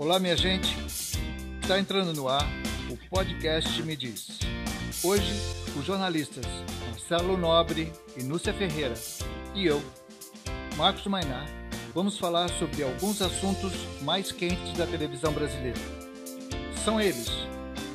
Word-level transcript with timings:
Olá, 0.00 0.18
minha 0.18 0.34
gente. 0.34 0.74
Está 1.60 1.78
entrando 1.78 2.14
no 2.14 2.26
ar 2.26 2.48
o 2.88 2.96
podcast 3.10 3.82
Me 3.82 3.94
Diz. 3.94 4.38
Hoje, 5.04 5.30
os 5.78 5.84
jornalistas 5.84 6.46
Marcelo 6.88 7.36
Nobre 7.36 7.92
e 8.16 8.22
Núcia 8.22 8.54
Ferreira 8.54 8.94
e 9.54 9.66
eu, 9.66 9.82
Marcos 10.74 11.04
Mainar, 11.04 11.46
vamos 11.94 12.18
falar 12.18 12.48
sobre 12.48 12.82
alguns 12.82 13.20
assuntos 13.20 13.74
mais 14.00 14.32
quentes 14.32 14.72
da 14.72 14.86
televisão 14.86 15.34
brasileira. 15.34 15.78
São 16.82 16.98
eles: 16.98 17.28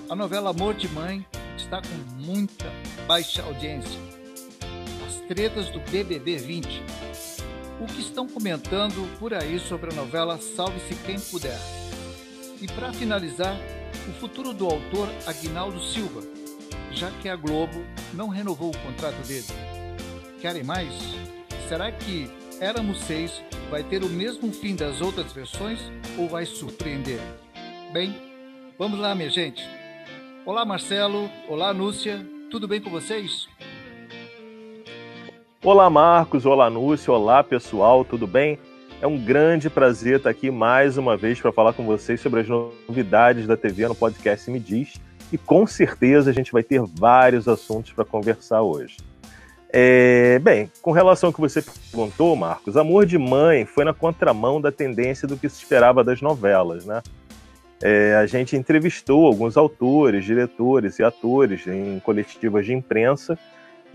a 0.07 0.15
novela 0.15 0.51
Amor 0.51 0.75
de 0.75 0.87
Mãe 0.87 1.25
está 1.57 1.81
com 1.81 2.21
muita 2.21 2.71
baixa 3.07 3.41
audiência, 3.41 3.99
as 5.07 5.21
tretas 5.27 5.71
do 5.71 5.79
BBB 5.79 6.37
20, 6.37 6.83
o 7.81 7.87
que 7.87 8.01
estão 8.01 8.27
comentando 8.27 9.09
por 9.17 9.33
aí 9.33 9.57
sobre 9.57 9.91
a 9.91 9.95
novela 9.95 10.39
Salve-se 10.39 10.93
Quem 11.03 11.19
Puder 11.19 11.57
e 12.65 12.67
para 12.67 12.91
finalizar, 12.91 13.55
o 14.09 14.13
futuro 14.13 14.51
do 14.51 14.65
autor 14.65 15.07
Aguinaldo 15.27 15.79
Silva, 15.79 16.21
já 16.91 17.11
que 17.11 17.29
a 17.29 17.35
Globo 17.35 17.85
não 18.11 18.27
renovou 18.27 18.71
o 18.71 18.77
contrato 18.79 19.21
dele. 19.27 19.45
Querem 20.41 20.63
mais? 20.63 20.91
Será 21.69 21.91
que 21.91 22.27
Éramos 22.59 23.01
Seis 23.01 23.43
vai 23.69 23.83
ter 23.83 24.03
o 24.03 24.09
mesmo 24.09 24.51
fim 24.51 24.75
das 24.75 24.99
outras 24.99 25.31
versões 25.31 25.79
ou 26.17 26.27
vai 26.27 26.43
surpreender? 26.43 27.19
Bem, 27.93 28.15
vamos 28.79 28.99
lá, 28.99 29.13
minha 29.13 29.29
gente. 29.29 29.63
Olá, 30.43 30.65
Marcelo. 30.65 31.29
Olá, 31.47 31.71
Núcia. 31.71 32.25
Tudo 32.49 32.67
bem 32.67 32.81
com 32.81 32.89
vocês? 32.89 33.47
Olá, 35.63 35.87
Marcos. 35.87 36.47
Olá, 36.47 36.67
Núcia. 36.67 37.13
Olá, 37.13 37.43
pessoal. 37.43 38.03
Tudo 38.03 38.25
bem? 38.25 38.57
É 39.01 39.07
um 39.07 39.17
grande 39.17 39.69
prazer 39.69 40.17
estar 40.17 40.29
aqui 40.29 40.49
mais 40.49 40.97
uma 40.97 41.17
vez 41.17 41.39
para 41.39 41.51
falar 41.51 41.73
com 41.73 41.85
vocês 41.85 42.21
sobre 42.21 42.39
as 42.39 42.47
novidades 42.47 43.45
da 43.45 43.57
TV 43.57 43.87
no 43.87 43.95
podcast 43.95 44.49
Me 44.49 44.59
Diz. 44.59 44.93
E 45.33 45.37
com 45.37 45.67
certeza 45.67 46.29
a 46.29 46.33
gente 46.33 46.51
vai 46.51 46.63
ter 46.63 46.81
vários 46.81 47.47
assuntos 47.47 47.91
para 47.91 48.05
conversar 48.05 48.61
hoje. 48.61 48.97
É, 49.69 50.39
bem, 50.39 50.71
com 50.81 50.91
relação 50.91 51.27
ao 51.27 51.33
que 51.33 51.41
você 51.41 51.61
perguntou, 51.61 52.33
Marcos, 52.35 52.77
Amor 52.77 53.05
de 53.05 53.17
Mãe 53.17 53.65
foi 53.65 53.83
na 53.83 53.93
contramão 53.93 54.61
da 54.61 54.71
tendência 54.71 55.27
do 55.27 55.35
que 55.35 55.49
se 55.49 55.57
esperava 55.57 56.01
das 56.01 56.21
novelas, 56.21 56.85
né? 56.85 57.01
É, 57.83 58.15
a 58.15 58.25
gente 58.25 58.55
entrevistou 58.55 59.25
alguns 59.27 59.57
autores, 59.57 60.23
diretores 60.23 60.97
e 60.99 61.03
atores 61.03 61.67
em 61.67 61.99
coletivas 61.99 62.65
de 62.65 62.73
imprensa 62.73 63.37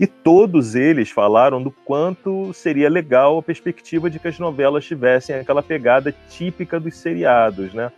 e 0.01 0.07
todos 0.07 0.73
eles 0.73 1.11
falaram 1.11 1.61
do 1.61 1.69
quanto 1.69 2.51
seria 2.55 2.89
legal 2.89 3.37
a 3.37 3.43
perspectiva 3.43 4.09
de 4.09 4.17
que 4.17 4.27
as 4.27 4.39
novelas 4.39 4.83
tivessem 4.83 5.35
aquela 5.35 5.61
pegada 5.61 6.11
típica 6.27 6.79
dos 6.79 6.95
seriados, 6.95 7.71
né? 7.71 7.91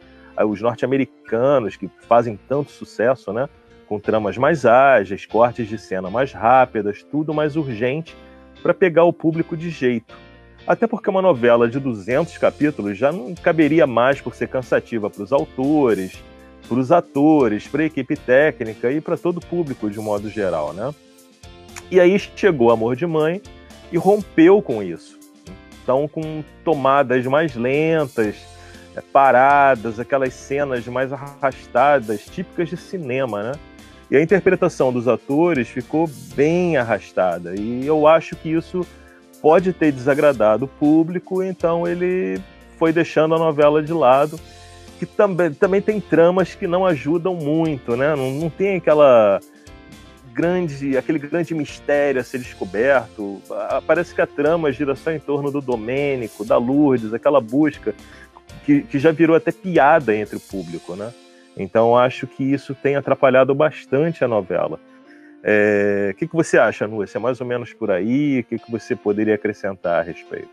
Os 0.45 0.59
norte-americanos 0.59 1.77
que 1.77 1.89
fazem 2.01 2.37
tanto 2.49 2.71
sucesso, 2.71 3.31
né? 3.31 3.47
Com 3.87 4.01
tramas 4.01 4.37
mais 4.37 4.65
ágeis, 4.65 5.25
cortes 5.25 5.65
de 5.65 5.77
cena 5.77 6.09
mais 6.09 6.33
rápidas, 6.33 7.07
tudo 7.09 7.33
mais 7.33 7.55
urgente 7.55 8.13
para 8.61 8.73
pegar 8.73 9.05
o 9.05 9.13
público 9.13 9.55
de 9.55 9.69
jeito. 9.69 10.13
Até 10.67 10.85
porque 10.85 11.09
uma 11.09 11.21
novela 11.21 11.69
de 11.69 11.79
200 11.79 12.37
capítulos 12.37 12.97
já 12.97 13.13
não 13.13 13.33
caberia 13.33 13.87
mais 13.87 14.19
por 14.19 14.35
ser 14.35 14.49
cansativa 14.49 15.09
para 15.09 15.23
os 15.23 15.31
autores, 15.31 16.21
para 16.67 16.79
os 16.79 16.91
atores, 16.91 17.65
para 17.65 17.83
a 17.83 17.85
equipe 17.85 18.17
técnica 18.17 18.91
e 18.91 18.99
para 18.99 19.15
todo 19.15 19.37
o 19.37 19.45
público 19.45 19.89
de 19.89 20.01
um 20.01 20.03
modo 20.03 20.29
geral, 20.29 20.73
né? 20.73 20.93
E 21.91 21.99
aí 21.99 22.17
chegou 22.19 22.71
Amor 22.71 22.95
de 22.95 23.05
Mãe 23.05 23.41
e 23.91 23.97
rompeu 23.97 24.61
com 24.61 24.81
isso. 24.81 25.19
Então, 25.83 26.07
com 26.07 26.43
tomadas 26.63 27.25
mais 27.25 27.55
lentas, 27.55 28.35
é, 28.95 29.01
paradas, 29.01 29.99
aquelas 29.99 30.33
cenas 30.33 30.87
mais 30.87 31.11
arrastadas, 31.11 32.25
típicas 32.25 32.69
de 32.69 32.77
cinema, 32.77 33.43
né? 33.43 33.51
E 34.09 34.15
a 34.15 34.21
interpretação 34.21 34.93
dos 34.93 35.07
atores 35.07 35.67
ficou 35.67 36.09
bem 36.35 36.77
arrastada. 36.77 37.55
E 37.59 37.85
eu 37.85 38.07
acho 38.07 38.35
que 38.35 38.49
isso 38.49 38.85
pode 39.41 39.73
ter 39.73 39.91
desagradado 39.91 40.65
o 40.65 40.67
público, 40.67 41.43
então 41.43 41.87
ele 41.87 42.39
foi 42.77 42.93
deixando 42.93 43.35
a 43.35 43.39
novela 43.39 43.81
de 43.81 43.91
lado. 43.91 44.39
Que 44.99 45.05
também, 45.05 45.51
também 45.51 45.81
tem 45.81 45.99
tramas 45.99 46.53
que 46.53 46.67
não 46.67 46.85
ajudam 46.85 47.33
muito, 47.33 47.95
né? 47.97 48.15
Não, 48.15 48.31
não 48.31 48.49
tem 48.49 48.77
aquela 48.77 49.39
grande, 50.33 50.97
aquele 50.97 51.19
grande 51.19 51.53
mistério 51.53 52.19
a 52.19 52.23
ser 52.23 52.39
descoberto. 52.39 53.41
Parece 53.85 54.13
que 54.13 54.21
a 54.21 54.27
trama 54.27 54.71
gira 54.71 54.95
só 54.95 55.11
em 55.11 55.19
torno 55.19 55.51
do 55.51 55.61
Domênico, 55.61 56.43
da 56.43 56.57
Lourdes, 56.57 57.13
aquela 57.13 57.39
busca 57.39 57.93
que, 58.65 58.81
que 58.81 58.99
já 58.99 59.11
virou 59.11 59.35
até 59.35 59.51
piada 59.51 60.15
entre 60.15 60.37
o 60.37 60.39
público, 60.39 60.95
né? 60.95 61.13
Então 61.55 61.97
acho 61.97 62.25
que 62.25 62.43
isso 62.43 62.73
tem 62.73 62.95
atrapalhado 62.95 63.53
bastante 63.53 64.23
a 64.23 64.27
novela. 64.27 64.79
É, 65.43 66.11
o 66.13 66.17
que, 66.17 66.27
que 66.27 66.35
você 66.35 66.57
acha, 66.57 66.87
Núcia? 66.87 67.17
É 67.17 67.21
mais 67.21 67.39
ou 67.41 67.45
menos 67.45 67.73
por 67.73 67.91
aí? 67.91 68.39
O 68.39 68.43
que, 68.45 68.57
que 68.57 68.71
você 68.71 68.95
poderia 68.95 69.35
acrescentar 69.35 69.99
a 69.99 70.01
respeito? 70.01 70.49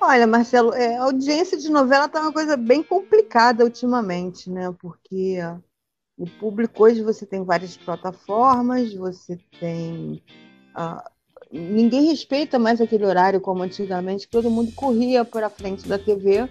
Olha, 0.00 0.26
Marcelo, 0.26 0.74
é, 0.74 0.96
audiência 0.96 1.58
de 1.58 1.70
novela 1.70 2.06
está 2.06 2.20
uma 2.20 2.32
coisa 2.32 2.56
bem 2.56 2.82
complicada 2.82 3.64
ultimamente, 3.64 4.50
né? 4.50 4.74
Porque 4.78 5.38
o 6.18 6.26
público 6.26 6.84
hoje 6.84 7.02
você 7.02 7.26
tem 7.26 7.44
várias 7.44 7.76
plataformas, 7.76 8.94
você 8.94 9.38
tem. 9.60 10.22
Uh, 10.74 11.02
ninguém 11.52 12.06
respeita 12.06 12.58
mais 12.58 12.80
aquele 12.80 13.04
horário 13.04 13.40
como 13.40 13.62
antigamente, 13.62 14.28
todo 14.28 14.50
mundo 14.50 14.72
corria 14.72 15.24
para 15.24 15.50
frente 15.50 15.86
da 15.86 15.98
TV 15.98 16.48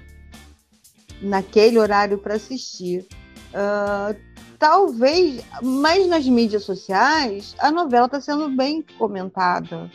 naquele 1.21 1.79
horário 1.79 2.17
para 2.17 2.35
assistir. 2.35 3.07
Uh, 3.49 4.15
talvez, 4.59 5.43
mas 5.61 6.07
nas 6.07 6.27
mídias 6.27 6.63
sociais, 6.63 7.55
a 7.59 7.71
novela 7.71 8.05
está 8.05 8.21
sendo 8.21 8.49
bem 8.49 8.83
comentada 8.97 9.89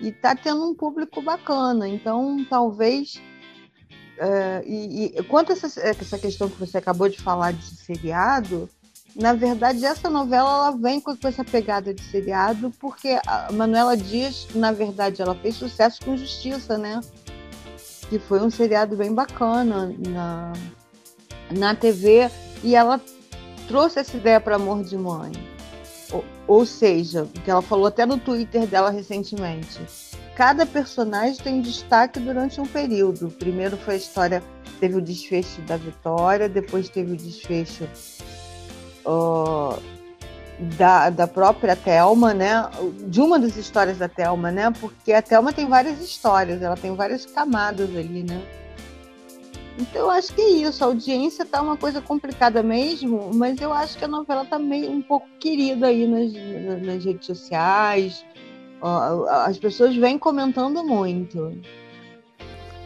e 0.00 0.08
está 0.08 0.34
tendo 0.34 0.70
um 0.70 0.74
público 0.74 1.20
bacana. 1.20 1.86
Então, 1.88 2.44
talvez. 2.48 3.20
Uh, 4.18 4.62
e, 4.64 5.06
e, 5.18 5.22
quanto 5.24 5.50
a 5.50 5.52
essa, 5.54 5.80
essa 5.80 6.18
questão 6.18 6.48
que 6.48 6.58
você 6.58 6.78
acabou 6.78 7.08
de 7.08 7.20
falar 7.20 7.52
de 7.52 7.64
seriado, 7.64 8.68
na 9.14 9.34
verdade, 9.34 9.84
essa 9.84 10.08
novela 10.08 10.48
ela 10.48 10.70
vem 10.70 11.00
com 11.00 11.14
essa 11.24 11.44
pegada 11.44 11.92
de 11.92 12.02
seriado, 12.02 12.72
porque 12.78 13.18
a 13.26 13.52
Manuela 13.52 13.96
Dias, 13.96 14.48
na 14.54 14.72
verdade, 14.72 15.20
ela 15.20 15.34
fez 15.34 15.56
sucesso 15.56 16.00
com 16.04 16.16
Justiça, 16.16 16.78
né? 16.78 17.00
Que 18.08 18.18
foi 18.18 18.40
um 18.40 18.50
seriado 18.50 18.96
bem 18.96 19.12
bacana 19.14 19.94
na, 19.98 20.52
na 21.50 21.74
TV, 21.74 22.30
e 22.64 22.74
ela 22.74 23.00
trouxe 23.68 23.98
essa 23.98 24.16
ideia 24.16 24.40
para 24.40 24.56
Amor 24.56 24.82
de 24.82 24.96
Mãe. 24.96 25.32
Ou, 26.10 26.24
ou 26.46 26.66
seja, 26.66 27.28
que 27.44 27.50
ela 27.50 27.62
falou 27.62 27.86
até 27.86 28.06
no 28.06 28.18
Twitter 28.18 28.66
dela 28.66 28.90
recentemente. 28.90 29.80
Cada 30.34 30.64
personagem 30.64 31.36
tem 31.36 31.60
destaque 31.60 32.18
durante 32.18 32.60
um 32.60 32.66
período. 32.66 33.30
Primeiro 33.30 33.76
foi 33.76 33.94
a 33.94 33.98
história, 33.98 34.42
teve 34.80 34.96
o 34.96 35.02
desfecho 35.02 35.60
da 35.62 35.76
Vitória, 35.76 36.48
depois 36.48 36.88
teve 36.88 37.12
o 37.12 37.16
desfecho 37.16 37.86
uh, 39.06 39.80
da, 40.76 41.10
da 41.10 41.26
própria 41.26 41.74
Thelma, 41.74 42.32
né? 42.32 42.68
De 43.06 43.20
uma 43.20 43.38
das 43.38 43.56
histórias 43.56 43.98
da 43.98 44.08
Thelma, 44.08 44.50
né? 44.50 44.72
Porque 44.80 45.12
a 45.12 45.22
Thelma 45.22 45.52
tem 45.52 45.66
várias 45.66 46.00
histórias, 46.00 46.62
ela 46.62 46.76
tem 46.76 46.94
várias 46.94 47.26
camadas 47.26 47.88
ali, 47.90 48.22
né? 48.22 48.42
Então 49.78 50.02
eu 50.02 50.10
acho 50.10 50.34
que 50.34 50.40
é 50.40 50.48
isso, 50.50 50.84
a 50.84 50.86
audiência 50.86 51.46
tá 51.46 51.62
uma 51.62 51.76
coisa 51.76 52.00
complicada 52.00 52.62
mesmo, 52.62 53.30
mas 53.34 53.60
eu 53.60 53.72
acho 53.72 53.96
que 53.96 54.04
a 54.04 54.08
novela 54.08 54.44
tá 54.44 54.58
meio 54.58 54.90
um 54.90 55.00
pouco 55.00 55.26
querida 55.40 55.86
aí 55.86 56.06
nas, 56.06 56.82
nas 56.82 57.04
redes 57.04 57.26
sociais. 57.26 58.24
As 59.46 59.58
pessoas 59.58 59.96
vêm 59.96 60.18
comentando 60.18 60.84
muito. 60.84 61.56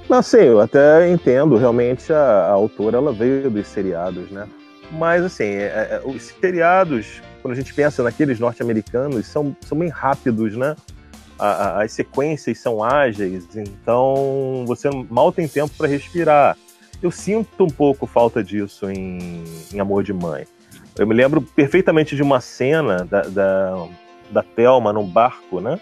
Não, 0.08 0.22
sim, 0.22 0.38
eu 0.38 0.60
até 0.60 1.10
entendo, 1.10 1.56
realmente 1.56 2.12
a, 2.12 2.46
a 2.46 2.50
autora 2.52 2.98
ela 2.98 3.12
veio 3.12 3.50
dos 3.50 3.66
seriados, 3.66 4.30
né? 4.30 4.46
Mas, 4.90 5.24
assim, 5.24 5.44
é, 5.44 5.66
é, 5.90 6.02
os 6.04 6.22
seriados, 6.40 7.20
quando 7.42 7.52
a 7.52 7.56
gente 7.56 7.74
pensa 7.74 8.02
naqueles 8.02 8.38
norte-americanos, 8.38 9.26
são, 9.26 9.56
são 9.60 9.78
bem 9.78 9.88
rápidos, 9.88 10.56
né? 10.56 10.76
A, 11.38 11.46
a, 11.46 11.82
as 11.82 11.92
sequências 11.92 12.58
são 12.58 12.82
ágeis, 12.82 13.46
então 13.54 14.64
você 14.66 14.88
mal 15.10 15.30
tem 15.30 15.46
tempo 15.46 15.72
para 15.76 15.86
respirar. 15.86 16.56
Eu 17.02 17.10
sinto 17.10 17.64
um 17.64 17.68
pouco 17.68 18.06
falta 18.06 18.42
disso 18.42 18.90
em, 18.90 19.44
em, 19.72 19.78
Amor 19.78 20.02
de 20.02 20.14
Mãe. 20.14 20.46
Eu 20.98 21.06
me 21.06 21.14
lembro 21.14 21.42
perfeitamente 21.42 22.16
de 22.16 22.22
uma 22.22 22.40
cena 22.40 23.04
da, 23.04 23.20
da, 23.22 23.86
da 24.30 24.42
Thelma 24.42 24.94
no 24.94 25.04
barco, 25.04 25.60
né? 25.60 25.78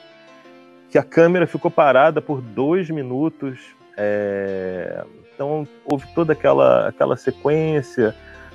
Que 0.90 0.98
a 0.98 1.04
câmera 1.04 1.46
ficou 1.46 1.70
parada 1.70 2.20
por 2.20 2.40
dois 2.40 2.90
minutos. 2.90 3.60
É... 3.96 5.04
Então 5.32 5.68
houve 5.84 6.04
toda 6.16 6.32
aquela, 6.32 6.88
aquela 6.88 7.16
sequência 7.16 8.12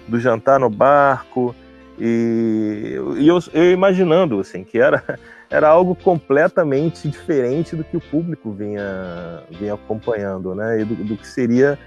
do 0.09 0.19
jantar 0.19 0.59
no 0.59 0.69
barco 0.69 1.55
e, 1.97 2.95
e 3.17 3.27
eu, 3.27 3.39
eu, 3.53 3.71
imaginando 3.71 4.39
assim 4.39 4.63
que 4.63 4.79
era 4.79 5.03
era 5.49 5.67
algo 5.67 5.95
completamente 5.95 7.07
diferente 7.09 7.75
do 7.75 7.83
que 7.83 7.97
o 7.97 8.01
público 8.01 8.51
vinha 8.51 9.43
vinha 9.49 9.73
acompanhando, 9.73 10.55
né? 10.55 10.81
E 10.81 10.85
do, 10.85 10.95
do 10.95 11.17
que 11.17 11.27
seria 11.27 11.77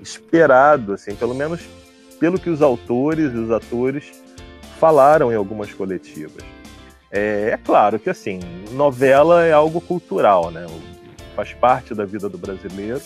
esperado, 0.00 0.94
assim, 0.94 1.14
pelo 1.14 1.34
menos 1.34 1.60
pelo 2.18 2.38
que 2.38 2.48
os 2.48 2.62
autores 2.62 3.32
e 3.32 3.36
os 3.36 3.50
atores 3.50 4.22
falaram 4.78 5.32
em 5.32 5.34
algumas 5.34 5.72
coletivas. 5.72 6.42
É, 7.10 7.50
é, 7.52 7.56
claro 7.58 7.98
que 7.98 8.08
assim, 8.08 8.40
novela 8.72 9.44
é 9.44 9.52
algo 9.52 9.80
cultural, 9.80 10.50
né? 10.50 10.66
Faz 11.36 11.52
parte 11.52 11.94
da 11.94 12.04
vida 12.04 12.28
do 12.28 12.38
brasileiro. 12.38 13.00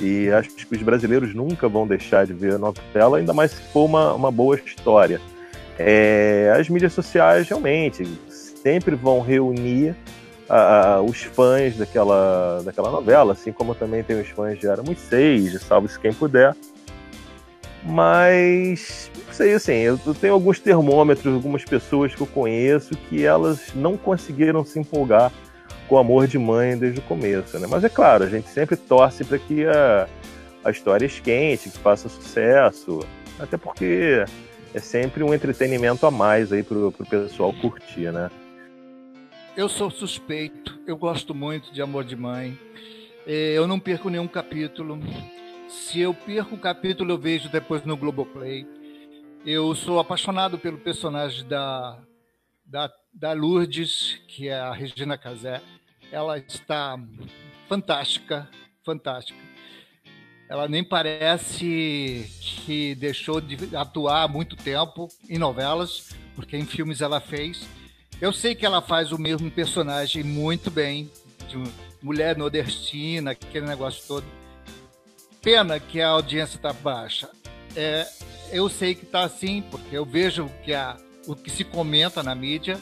E 0.00 0.30
acho 0.30 0.50
que 0.50 0.74
os 0.74 0.82
brasileiros 0.82 1.34
nunca 1.34 1.68
vão 1.68 1.86
deixar 1.86 2.26
de 2.26 2.32
ver 2.32 2.58
novela, 2.58 3.18
ainda 3.18 3.34
mais 3.34 3.50
se 3.50 3.62
for 3.72 3.84
uma, 3.84 4.14
uma 4.14 4.30
boa 4.30 4.56
história. 4.56 5.20
É, 5.78 6.54
as 6.58 6.68
mídias 6.68 6.92
sociais 6.92 7.48
realmente 7.48 8.06
sempre 8.28 8.94
vão 8.94 9.20
reunir 9.20 9.94
os 11.06 11.22
fãs 11.22 11.76
daquela, 11.76 12.62
daquela 12.64 12.90
novela, 12.90 13.32
assim 13.34 13.52
como 13.52 13.74
também 13.74 14.02
tem 14.02 14.20
os 14.20 14.28
fãs 14.28 14.58
de 14.58 14.66
Éramos 14.66 14.98
Seis, 14.98 15.52
de 15.52 15.58
Salve-se 15.58 15.98
Quem 15.98 16.12
Puder. 16.12 16.54
Mas, 17.82 19.10
não 19.26 19.32
sei, 19.32 19.54
assim, 19.54 19.72
eu 19.72 19.98
tenho 20.20 20.34
alguns 20.34 20.58
termômetros, 20.58 21.32
algumas 21.32 21.64
pessoas 21.64 22.14
que 22.14 22.20
eu 22.20 22.26
conheço 22.26 22.94
que 23.08 23.24
elas 23.24 23.72
não 23.74 23.96
conseguiram 23.96 24.64
se 24.64 24.78
empolgar 24.78 25.32
com 25.90 25.98
amor 25.98 26.28
de 26.28 26.38
mãe 26.38 26.78
desde 26.78 27.00
o 27.00 27.02
começo, 27.02 27.58
né? 27.58 27.66
Mas 27.68 27.82
é 27.82 27.88
claro, 27.88 28.22
a 28.22 28.28
gente 28.28 28.48
sempre 28.48 28.76
torce 28.76 29.24
para 29.24 29.40
que 29.40 29.66
a, 29.66 30.08
a 30.64 30.70
história 30.70 31.04
esquente, 31.04 31.68
que 31.68 31.78
faça 31.78 32.08
sucesso, 32.08 33.00
até 33.40 33.56
porque 33.56 34.24
é 34.72 34.78
sempre 34.78 35.24
um 35.24 35.34
entretenimento 35.34 36.06
a 36.06 36.10
mais 36.12 36.52
aí 36.52 36.62
pro, 36.62 36.92
pro 36.92 37.04
pessoal 37.04 37.52
curtir, 37.52 38.12
né? 38.12 38.30
Eu 39.56 39.68
sou 39.68 39.90
suspeito, 39.90 40.78
eu 40.86 40.96
gosto 40.96 41.34
muito 41.34 41.72
de 41.72 41.82
Amor 41.82 42.04
de 42.04 42.14
Mãe. 42.14 42.56
É, 43.26 43.54
eu 43.58 43.66
não 43.66 43.80
perco 43.80 44.08
nenhum 44.08 44.28
capítulo. 44.28 45.00
Se 45.68 46.00
eu 46.00 46.14
perco 46.14 46.54
o 46.54 46.60
capítulo, 46.60 47.10
eu 47.10 47.18
vejo 47.18 47.48
depois 47.48 47.84
no 47.84 47.96
Globoplay. 47.96 48.64
Eu 49.44 49.74
sou 49.74 49.98
apaixonado 49.98 50.56
pelo 50.56 50.78
personagem 50.78 51.44
da, 51.48 51.98
da, 52.64 52.88
da 53.12 53.32
Lourdes, 53.32 54.22
que 54.28 54.48
é 54.48 54.54
a 54.54 54.72
Regina 54.72 55.18
Casé. 55.18 55.60
Ela 56.12 56.38
está 56.38 56.98
fantástica, 57.68 58.48
fantástica. 58.84 59.38
Ela 60.48 60.68
nem 60.68 60.82
parece 60.82 62.28
que 62.64 62.94
deixou 62.96 63.40
de 63.40 63.76
atuar 63.76 64.24
há 64.24 64.28
muito 64.28 64.56
tempo 64.56 65.08
em 65.28 65.38
novelas, 65.38 66.10
porque 66.34 66.56
em 66.56 66.66
filmes 66.66 67.00
ela 67.00 67.20
fez 67.20 67.66
eu 68.20 68.34
sei 68.34 68.54
que 68.54 68.66
ela 68.66 68.82
faz 68.82 69.12
o 69.12 69.18
mesmo 69.18 69.50
personagem 69.50 70.22
muito 70.22 70.70
bem, 70.70 71.10
de 71.48 71.56
mulher 72.02 72.36
nordestina, 72.36 73.30
aquele 73.30 73.66
negócio 73.66 74.02
todo. 74.06 74.26
Pena 75.40 75.80
que 75.80 76.02
a 76.02 76.08
audiência 76.08 76.56
está 76.56 76.70
baixa. 76.70 77.30
É, 77.74 78.06
eu 78.52 78.68
sei 78.68 78.94
que 78.94 79.04
está 79.06 79.22
assim, 79.22 79.62
porque 79.70 79.96
eu 79.96 80.04
vejo 80.04 80.50
que 80.62 80.74
a, 80.74 80.98
o 81.26 81.34
que 81.34 81.48
se 81.50 81.64
comenta 81.64 82.22
na 82.22 82.34
mídia, 82.34 82.78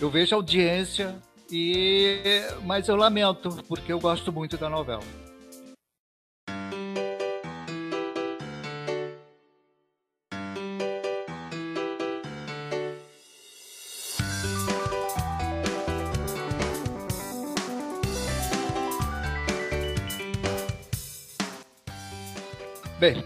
eu 0.00 0.10
vejo 0.10 0.34
a 0.34 0.38
audiência, 0.38 1.14
e 1.52 2.42
mas 2.64 2.88
eu 2.88 2.96
lamento, 2.96 3.50
porque 3.68 3.92
eu 3.92 4.00
gosto 4.00 4.32
muito 4.32 4.56
da 4.56 4.70
novela. 4.70 5.02
Bem, 22.98 23.24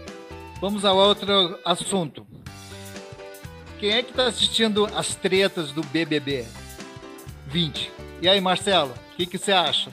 vamos 0.59 0.83
ao 0.83 0.97
outro 0.97 1.59
assunto. 1.63 2.27
Quem 3.79 3.91
é 3.91 4.01
que 4.01 4.09
está 4.09 4.25
assistindo 4.25 4.85
as 4.87 5.13
tretas 5.15 5.71
do 5.71 5.83
BBB 5.83 6.47
20? 7.45 8.06
E 8.19 8.27
aí, 8.27 8.41
Marcelo, 8.41 8.93
o 9.13 9.15
que, 9.15 9.37
você 9.37 9.51
acha? 9.51 9.91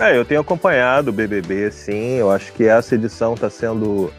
É, 0.00 0.16
eu 0.16 0.24
tenho 0.24 0.40
acompanhado 0.40 1.10
o 1.10 1.12
BBB, 1.12 1.70
sim. 1.70 2.14
Eu 2.14 2.30
acho 2.30 2.52
que 2.52 2.64
essa 2.64 2.94
edição 2.94 3.34
está 3.34 3.48
sendo. 3.48 4.12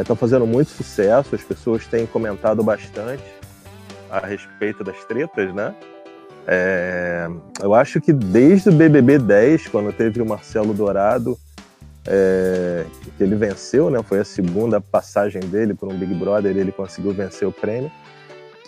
está 0.00 0.14
é, 0.14 0.16
fazendo 0.16 0.46
muito 0.46 0.70
sucesso. 0.70 1.34
As 1.34 1.42
pessoas 1.42 1.86
têm 1.86 2.06
comentado 2.06 2.62
bastante 2.62 3.24
a 4.10 4.26
respeito 4.26 4.82
das 4.82 5.04
tretas, 5.04 5.54
né? 5.54 5.74
É, 6.46 7.28
eu 7.60 7.74
acho 7.74 8.00
que 8.00 8.10
desde 8.10 8.70
o 8.70 8.72
BBB 8.72 9.18
10, 9.18 9.68
quando 9.68 9.92
teve 9.92 10.22
o 10.22 10.26
Marcelo 10.26 10.72
Dourado, 10.72 11.38
é, 12.06 12.86
que 13.18 13.22
ele 13.22 13.36
venceu, 13.36 13.90
né? 13.90 14.02
Foi 14.02 14.18
a 14.20 14.24
segunda 14.24 14.80
passagem 14.80 15.42
dele 15.42 15.74
por 15.74 15.92
um 15.92 15.98
Big 15.98 16.14
Brother 16.14 16.56
ele 16.56 16.72
conseguiu 16.72 17.12
vencer 17.12 17.46
o 17.46 17.52
prêmio, 17.52 17.92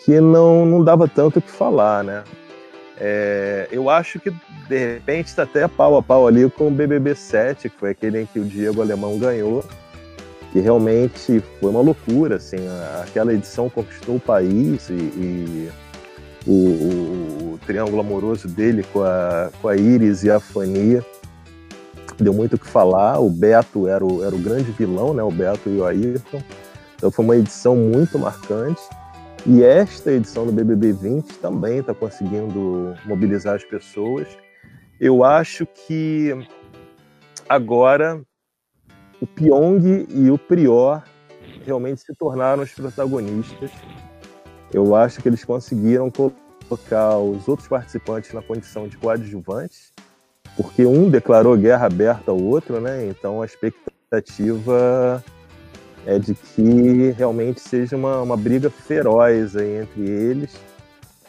que 0.05 0.21
não, 0.21 0.65
não 0.65 0.83
dava 0.83 1.07
tanto 1.09 1.39
o 1.39 1.43
que 1.43 1.51
falar, 1.51 2.03
né? 2.05 2.25
É, 2.99 3.69
eu 3.73 3.89
acho 3.89 4.21
que 4.21 4.31
de 4.69 4.95
repente 4.95 5.29
está 5.29 5.45
até 5.45 5.67
pau 5.67 5.97
a 5.97 6.03
pau 6.03 6.27
ali 6.27 6.49
com 6.51 6.69
o 6.69 6.71
BBB 6.71 7.15
7, 7.15 7.69
que 7.69 7.77
foi 7.77 7.91
aquele 7.91 8.21
em 8.21 8.27
que 8.27 8.39
o 8.39 8.45
Diego 8.45 8.83
Alemão 8.83 9.19
ganhou, 9.19 9.65
que 10.53 10.61
realmente 10.61 11.43
foi 11.59 11.71
uma 11.71 11.81
loucura, 11.81 12.37
assim, 12.37 12.59
aquela 13.03 13.33
edição 13.33 13.71
conquistou 13.71 14.17
o 14.17 14.21
país 14.21 14.91
e, 14.91 14.93
e 14.93 15.71
o, 16.47 16.53
o, 16.53 17.55
o, 17.55 17.59
triângulo 17.67 18.01
amoroso 18.01 18.49
dele 18.49 18.85
com 18.93 19.03
a, 19.03 19.51
com 19.61 19.69
a 19.69 19.77
Iris 19.77 20.23
e 20.25 20.31
a 20.31 20.39
Fania 20.39 21.05
deu 22.19 22.33
muito 22.33 22.57
o 22.57 22.59
que 22.59 22.67
falar. 22.67 23.19
O 23.19 23.31
Beto 23.31 23.89
era 23.89 24.05
o, 24.05 24.23
era 24.25 24.35
o 24.35 24.39
grande 24.39 24.71
vilão, 24.73 25.15
né? 25.15 25.23
O 25.23 25.31
Beto 25.31 25.69
e 25.69 25.79
o 25.79 25.85
Ayrton. 25.85 26.43
Então 26.97 27.11
foi 27.11 27.25
uma 27.25 27.37
edição 27.37 27.75
muito 27.77 28.19
marcante. 28.19 28.81
E 29.47 29.63
esta 29.63 30.13
edição 30.13 30.47
do 30.47 30.53
BBB 30.53 30.93
20 30.93 31.39
também 31.39 31.79
está 31.79 31.95
conseguindo 31.95 32.95
mobilizar 33.07 33.55
as 33.55 33.65
pessoas. 33.65 34.29
Eu 35.01 35.25
acho 35.25 35.67
que 35.67 36.31
agora 37.49 38.21
o 39.21 39.27
Pyong 39.27 40.07
e 40.09 40.31
o 40.31 40.37
Prior 40.37 41.03
realmente 41.65 42.03
se 42.03 42.15
tornaram 42.15 42.63
os 42.63 42.73
protagonistas. 42.73 43.71
Eu 44.73 44.95
acho 44.95 45.21
que 45.23 45.29
eles 45.29 45.45
conseguiram 45.45 46.11
colocar 46.11 47.19
os 47.19 47.49
outros 47.49 47.67
participantes 47.67 48.33
na 48.33 48.43
condição 48.43 48.87
de 48.87 48.97
coadjuvantes 48.97 49.93
porque 50.57 50.85
um 50.85 51.09
declarou 51.09 51.57
guerra 51.57 51.87
aberta 51.87 52.31
ao 52.31 52.39
outro, 52.39 52.81
né? 52.81 53.07
Então 53.07 53.43
a 53.43 53.47
expectativa 53.47 55.25
é 56.07 56.19
de 56.19 56.35
que 56.35 57.15
realmente 57.17 57.61
seja 57.61 57.97
uma, 57.97 58.21
uma 58.23 58.37
briga 58.37 58.71
feroz 58.71 59.57
aí 59.57 59.83
entre 59.83 60.03
eles. 60.03 60.55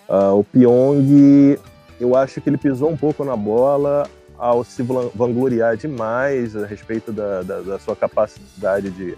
Uh, 0.07 0.39
o 0.39 0.43
Pyong, 0.43 1.57
eu 1.99 2.15
acho 2.15 2.41
que 2.41 2.49
ele 2.49 2.57
pisou 2.57 2.89
um 2.89 2.97
pouco 2.97 3.23
na 3.23 3.35
bola 3.35 4.09
ao 4.37 4.63
se 4.63 4.81
vangloriar 4.81 5.77
demais 5.77 6.55
a 6.55 6.65
respeito 6.65 7.11
da, 7.11 7.43
da, 7.43 7.61
da 7.61 7.79
sua 7.79 7.95
capacidade 7.95 8.89
de, 8.89 9.15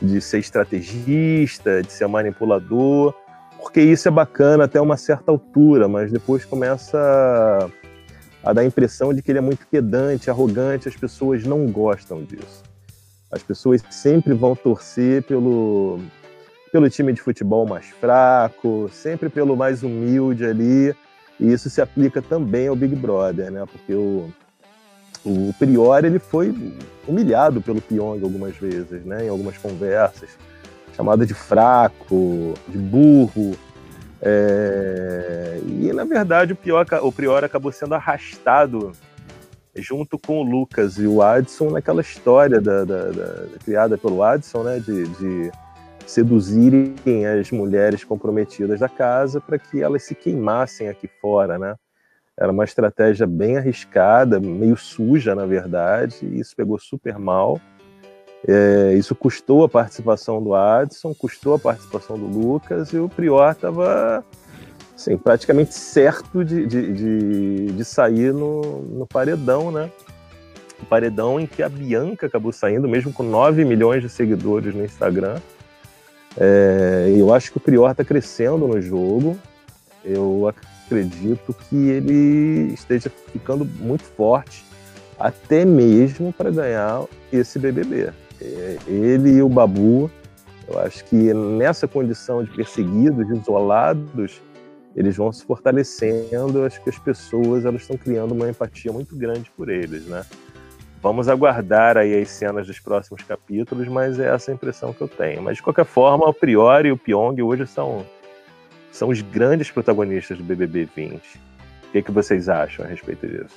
de 0.00 0.20
ser 0.20 0.38
estrategista, 0.38 1.82
de 1.82 1.90
ser 1.90 2.06
manipulador, 2.06 3.14
porque 3.58 3.80
isso 3.80 4.08
é 4.08 4.10
bacana 4.10 4.64
até 4.64 4.80
uma 4.80 4.96
certa 4.96 5.30
altura, 5.30 5.88
mas 5.88 6.12
depois 6.12 6.44
começa 6.44 7.70
a 8.44 8.52
dar 8.52 8.60
a 8.60 8.64
impressão 8.64 9.14
de 9.14 9.22
que 9.22 9.30
ele 9.30 9.38
é 9.38 9.42
muito 9.42 9.66
pedante, 9.68 10.28
arrogante, 10.28 10.88
as 10.88 10.96
pessoas 10.96 11.44
não 11.44 11.66
gostam 11.66 12.22
disso. 12.22 12.71
As 13.32 13.42
pessoas 13.42 13.82
sempre 13.90 14.34
vão 14.34 14.54
torcer 14.54 15.22
pelo, 15.22 15.98
pelo 16.70 16.90
time 16.90 17.12
de 17.14 17.22
futebol 17.22 17.66
mais 17.66 17.86
fraco, 17.86 18.90
sempre 18.92 19.30
pelo 19.30 19.56
mais 19.56 19.82
humilde 19.82 20.44
ali, 20.44 20.94
e 21.40 21.50
isso 21.50 21.70
se 21.70 21.80
aplica 21.80 22.20
também 22.20 22.68
ao 22.68 22.76
Big 22.76 22.94
Brother, 22.94 23.50
né? 23.50 23.64
Porque 23.72 23.94
o, 23.94 24.30
o 25.24 25.54
Prior 25.58 26.04
ele 26.04 26.18
foi 26.18 26.54
humilhado 27.08 27.62
pelo 27.62 27.80
Pyong 27.80 28.22
algumas 28.22 28.54
vezes, 28.56 29.02
né? 29.04 29.24
Em 29.24 29.28
algumas 29.30 29.56
conversas, 29.56 30.28
chamado 30.94 31.24
de 31.24 31.32
fraco, 31.32 32.52
de 32.68 32.76
burro, 32.76 33.56
é... 34.22 35.58
E 35.66 35.92
na 35.92 36.04
verdade 36.04 36.52
o, 36.52 36.56
pior, 36.56 36.86
o 37.02 37.10
Prior 37.10 37.42
acabou 37.42 37.72
sendo 37.72 37.94
arrastado 37.94 38.92
junto 39.76 40.18
com 40.18 40.40
o 40.40 40.42
Lucas 40.42 40.98
e 40.98 41.06
o 41.06 41.22
Adson 41.22 41.70
naquela 41.70 42.02
história 42.02 42.60
da, 42.60 42.84
da, 42.84 43.10
da 43.10 43.58
criada 43.64 43.96
pelo 43.96 44.22
Adson, 44.22 44.62
né, 44.62 44.78
de, 44.78 45.06
de, 45.08 45.52
seduzirem 46.06 46.94
as 47.26 47.50
mulheres 47.50 48.04
comprometidas 48.04 48.80
da 48.80 48.88
casa 48.88 49.40
para 49.40 49.58
que 49.58 49.80
elas 49.80 50.02
se 50.02 50.14
queimassem 50.14 50.88
aqui 50.88 51.08
fora, 51.20 51.58
né? 51.58 51.76
Era 52.38 52.50
uma 52.50 52.64
estratégia 52.64 53.26
bem 53.26 53.56
arriscada, 53.56 54.40
meio 54.40 54.76
suja, 54.76 55.34
na 55.34 55.46
verdade, 55.46 56.16
e 56.22 56.40
isso 56.40 56.56
pegou 56.56 56.78
super 56.78 57.18
mal. 57.18 57.60
É, 58.46 58.94
isso 58.94 59.14
custou 59.14 59.64
a 59.64 59.68
participação 59.68 60.42
do 60.42 60.54
Adson, 60.54 61.14
custou 61.14 61.54
a 61.54 61.58
participação 61.58 62.18
do 62.18 62.26
Lucas, 62.26 62.92
e 62.92 62.98
o 62.98 63.08
Prior 63.08 63.52
estava 63.52 64.24
assim, 64.94 65.16
praticamente 65.16 65.74
certo 65.74 66.44
de, 66.44 66.66
de, 66.66 66.92
de, 66.92 67.66
de, 67.72 67.84
sair 67.84 68.32
no, 68.32 68.82
no 68.82 69.06
paredão, 69.06 69.70
né? 69.70 69.90
paredão 70.92 71.40
em 71.40 71.46
que 71.46 71.62
a 71.62 71.68
Bianca 71.68 72.26
acabou 72.26 72.52
saindo, 72.52 72.88
mesmo 72.88 73.12
com 73.12 73.22
9 73.22 73.64
milhões 73.64 74.02
de 74.02 74.08
seguidores 74.08 74.74
no 74.74 74.84
Instagram. 74.84 75.36
É, 76.36 77.14
eu 77.16 77.32
acho 77.32 77.50
que 77.50 77.58
o 77.58 77.60
Prior 77.60 77.90
está 77.90 78.04
crescendo 78.04 78.66
no 78.66 78.80
jogo. 78.80 79.38
Eu 80.04 80.48
acredito 80.48 81.54
que 81.68 81.76
ele 81.76 82.74
esteja 82.74 83.10
ficando 83.32 83.64
muito 83.64 84.04
forte, 84.04 84.64
até 85.18 85.64
mesmo 85.64 86.32
para 86.32 86.50
ganhar 86.50 87.04
esse 87.32 87.58
BBB. 87.58 88.10
É, 88.40 88.76
ele 88.86 89.36
e 89.36 89.42
o 89.42 89.48
Babu, 89.48 90.10
eu 90.68 90.78
acho 90.80 91.04
que 91.04 91.32
nessa 91.32 91.86
condição 91.86 92.42
de 92.42 92.50
perseguidos, 92.50 93.30
isolados, 93.30 94.40
eles 94.94 95.16
vão 95.16 95.32
se 95.32 95.44
fortalecendo. 95.44 96.64
Acho 96.64 96.82
que 96.82 96.90
as 96.90 96.98
pessoas 96.98 97.64
elas 97.64 97.82
estão 97.82 97.96
criando 97.96 98.32
uma 98.32 98.48
empatia 98.48 98.92
muito 98.92 99.16
grande 99.16 99.50
por 99.56 99.68
eles, 99.68 100.06
né? 100.06 100.24
Vamos 101.02 101.28
aguardar 101.28 101.96
aí 101.96 102.20
as 102.20 102.28
cenas 102.30 102.68
dos 102.68 102.78
próximos 102.78 103.22
capítulos, 103.24 103.88
mas 103.88 104.20
é 104.20 104.32
essa 104.32 104.52
a 104.52 104.54
impressão 104.54 104.92
que 104.92 105.00
eu 105.00 105.08
tenho. 105.08 105.42
Mas 105.42 105.56
de 105.56 105.62
qualquer 105.62 105.84
forma, 105.84 106.28
o 106.28 106.32
Priori 106.32 106.88
e 106.88 106.92
o 106.92 106.96
Pyong 106.96 107.42
hoje 107.42 107.66
são, 107.66 108.06
são 108.92 109.08
os 109.08 109.20
grandes 109.20 109.68
protagonistas 109.68 110.38
do 110.38 110.44
BBB 110.44 110.88
20. 110.94 111.16
O 111.16 111.20
que, 111.90 111.98
é 111.98 112.02
que 112.02 112.12
vocês 112.12 112.48
acham 112.48 112.84
a 112.84 112.88
respeito 112.88 113.26
disso? 113.26 113.56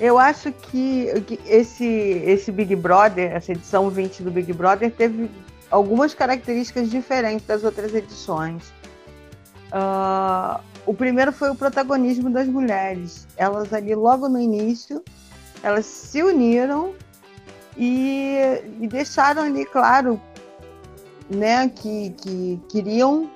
Eu 0.00 0.18
acho 0.18 0.50
que, 0.50 1.08
que 1.20 1.38
esse, 1.46 1.86
esse 1.86 2.50
Big 2.50 2.74
Brother, 2.74 3.30
essa 3.30 3.52
edição 3.52 3.88
20 3.88 4.24
do 4.24 4.30
Big 4.32 4.52
Brother, 4.52 4.90
teve 4.90 5.30
algumas 5.70 6.14
características 6.14 6.90
diferentes 6.90 7.46
das 7.46 7.62
outras 7.62 7.94
edições. 7.94 8.72
Uh, 9.74 10.62
o 10.86 10.94
primeiro 10.94 11.32
foi 11.32 11.50
o 11.50 11.54
protagonismo 11.56 12.30
das 12.30 12.46
mulheres. 12.46 13.26
Elas 13.36 13.72
ali 13.72 13.94
logo 13.94 14.28
no 14.28 14.38
início 14.38 15.02
elas 15.64 15.86
se 15.86 16.22
uniram 16.22 16.94
e, 17.74 18.36
e 18.80 18.86
deixaram 18.86 19.44
ali 19.44 19.64
claro 19.64 20.20
né, 21.28 21.68
que, 21.70 22.10
que 22.10 22.60
queriam 22.68 23.30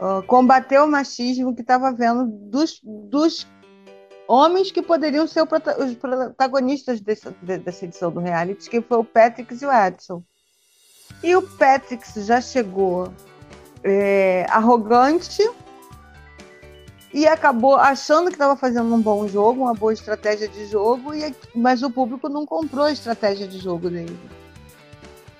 uh, 0.00 0.22
combater 0.26 0.80
o 0.80 0.88
machismo 0.88 1.54
que 1.54 1.60
estava 1.60 1.92
vendo 1.92 2.24
dos, 2.26 2.80
dos 2.82 3.46
homens 4.26 4.72
que 4.72 4.80
poderiam 4.80 5.26
ser 5.26 5.42
os 5.42 5.94
protagonistas 5.94 6.98
dessa, 7.00 7.30
dessa 7.42 7.84
edição 7.84 8.10
do 8.10 8.18
reality, 8.18 8.70
que 8.70 8.80
foi 8.80 8.96
o 8.96 9.04
Patrick 9.04 9.54
e 9.54 9.66
o 9.66 9.72
Edson. 9.72 10.22
E 11.22 11.36
o 11.36 11.42
Patrick 11.42 12.04
já 12.22 12.40
chegou 12.40 13.12
é, 13.86 14.46
arrogante, 14.50 15.48
e 17.14 17.26
acabou 17.26 17.76
achando 17.76 18.26
que 18.26 18.34
estava 18.34 18.56
fazendo 18.56 18.92
um 18.94 19.00
bom 19.00 19.26
jogo, 19.26 19.62
uma 19.62 19.72
boa 19.72 19.92
estratégia 19.92 20.48
de 20.48 20.66
jogo, 20.66 21.14
e, 21.14 21.34
mas 21.54 21.82
o 21.82 21.90
público 21.90 22.28
não 22.28 22.44
comprou 22.44 22.84
a 22.84 22.92
estratégia 22.92 23.46
de 23.46 23.58
jogo 23.58 23.88
dele. 23.88 24.18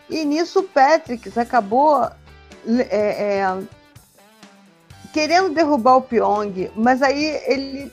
E 0.09 0.25
nisso 0.25 0.61
o 0.61 0.62
Patrick 0.62 1.38
acabou 1.38 2.09
é, 2.67 3.41
é, 3.41 3.59
querendo 5.12 5.53
derrubar 5.53 5.97
o 5.97 6.03
Pyong, 6.03 6.71
mas 6.75 7.03
aí 7.03 7.25
ele 7.47 7.93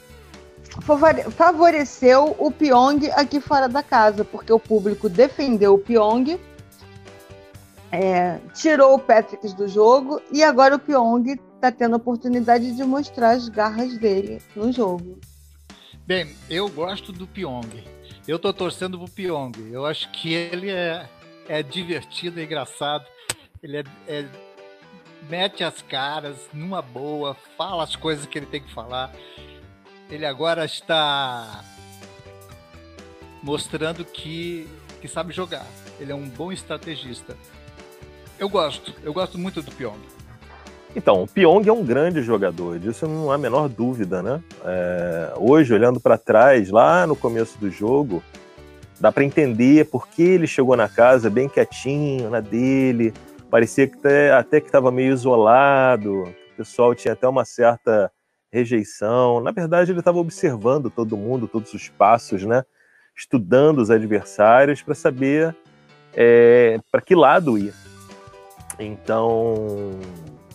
favoreceu 1.35 2.35
o 2.39 2.51
Pyong 2.51 3.11
aqui 3.15 3.41
fora 3.41 3.67
da 3.67 3.83
casa, 3.83 4.23
porque 4.23 4.53
o 4.53 4.59
público 4.59 5.09
defendeu 5.09 5.73
o 5.73 5.79
Pyong, 5.79 6.39
é, 7.93 8.39
tirou 8.55 8.95
o 8.95 8.99
Patrick 8.99 9.47
do 9.53 9.67
jogo 9.67 10.19
e 10.31 10.43
agora 10.43 10.75
o 10.75 10.79
Pyong 10.79 11.39
está 11.55 11.71
tendo 11.71 11.93
a 11.93 11.97
oportunidade 11.97 12.75
de 12.75 12.83
mostrar 12.83 13.31
as 13.31 13.47
garras 13.47 13.95
dele 13.99 14.41
no 14.55 14.71
jogo. 14.71 15.19
Bem, 16.07 16.35
eu 16.49 16.67
gosto 16.69 17.11
do 17.11 17.27
Pyong. 17.27 17.83
Eu 18.27 18.39
tô 18.39 18.51
torcendo 18.51 18.97
pro 18.97 19.07
Pyong. 19.07 19.51
Eu 19.71 19.85
acho 19.85 20.11
que 20.11 20.33
ele 20.33 20.71
é, 20.71 21.07
é 21.47 21.61
divertido, 21.61 22.39
é 22.39 22.43
engraçado. 22.43 23.05
Ele 23.61 23.77
é, 23.77 23.83
é, 24.07 24.25
mete 25.29 25.63
as 25.63 25.83
caras 25.83 26.35
numa 26.51 26.81
boa, 26.81 27.37
fala 27.55 27.83
as 27.83 27.95
coisas 27.95 28.25
que 28.25 28.39
ele 28.39 28.47
tem 28.47 28.63
que 28.63 28.73
falar. 28.73 29.13
Ele 30.09 30.25
agora 30.25 30.65
está 30.65 31.63
mostrando 33.43 34.03
que, 34.03 34.67
que 34.99 35.07
sabe 35.07 35.31
jogar. 35.31 35.67
Ele 35.99 36.11
é 36.11 36.15
um 36.15 36.27
bom 36.27 36.51
estrategista. 36.51 37.37
Eu 38.43 38.49
gosto, 38.49 38.93
eu 39.05 39.13
gosto 39.13 39.39
muito 39.39 39.61
do 39.61 39.71
Pyong. 39.71 39.97
Então, 40.93 41.23
o 41.23 41.27
Pyong 41.27 41.65
é 41.65 41.71
um 41.71 41.81
grande 41.81 42.21
jogador, 42.21 42.77
disso 42.77 43.07
não 43.07 43.31
há 43.31 43.35
a 43.35 43.37
menor 43.37 43.69
dúvida, 43.69 44.21
né? 44.21 44.43
É, 44.65 45.33
hoje, 45.37 45.73
olhando 45.73 45.97
para 45.97 46.17
trás, 46.17 46.69
lá 46.69 47.07
no 47.07 47.15
começo 47.15 47.57
do 47.57 47.71
jogo, 47.71 48.21
dá 48.99 49.13
para 49.13 49.23
entender 49.23 49.85
por 49.85 50.09
que 50.09 50.21
ele 50.21 50.45
chegou 50.45 50.75
na 50.75 50.89
casa 50.89 51.29
bem 51.29 51.47
quietinho, 51.47 52.29
na 52.29 52.41
dele, 52.41 53.13
parecia 53.49 53.87
que 53.87 53.95
até, 53.95 54.33
até 54.33 54.59
que 54.59 54.67
estava 54.67 54.91
meio 54.91 55.13
isolado, 55.13 56.23
o 56.23 56.57
pessoal 56.57 56.93
tinha 56.93 57.13
até 57.13 57.25
uma 57.25 57.45
certa 57.45 58.11
rejeição. 58.51 59.39
Na 59.39 59.51
verdade, 59.51 59.93
ele 59.93 59.99
estava 59.99 60.17
observando 60.17 60.89
todo 60.89 61.15
mundo, 61.15 61.47
todos 61.47 61.73
os 61.73 61.87
passos, 61.87 62.43
né? 62.43 62.65
Estudando 63.15 63.79
os 63.79 63.89
adversários 63.89 64.81
para 64.81 64.95
saber 64.95 65.55
é, 66.13 66.77
para 66.91 66.99
que 66.99 67.15
lado 67.15 67.57
ir. 67.57 67.73
Então, 68.79 69.91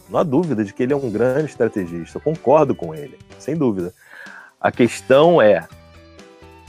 não 0.09 0.21
há 0.21 0.23
dúvida 0.23 0.65
de 0.65 0.73
que 0.73 0.83
ele 0.83 0.93
é 0.93 0.97
um 0.97 1.11
grande 1.11 1.51
estrategista. 1.51 2.19
Eu 2.19 2.23
concordo 2.23 2.75
com 2.75 2.95
ele, 2.95 3.19
sem 3.39 3.57
dúvida. 3.57 3.95
A 4.61 4.73
questão 4.73 5.41
é: 5.41 5.67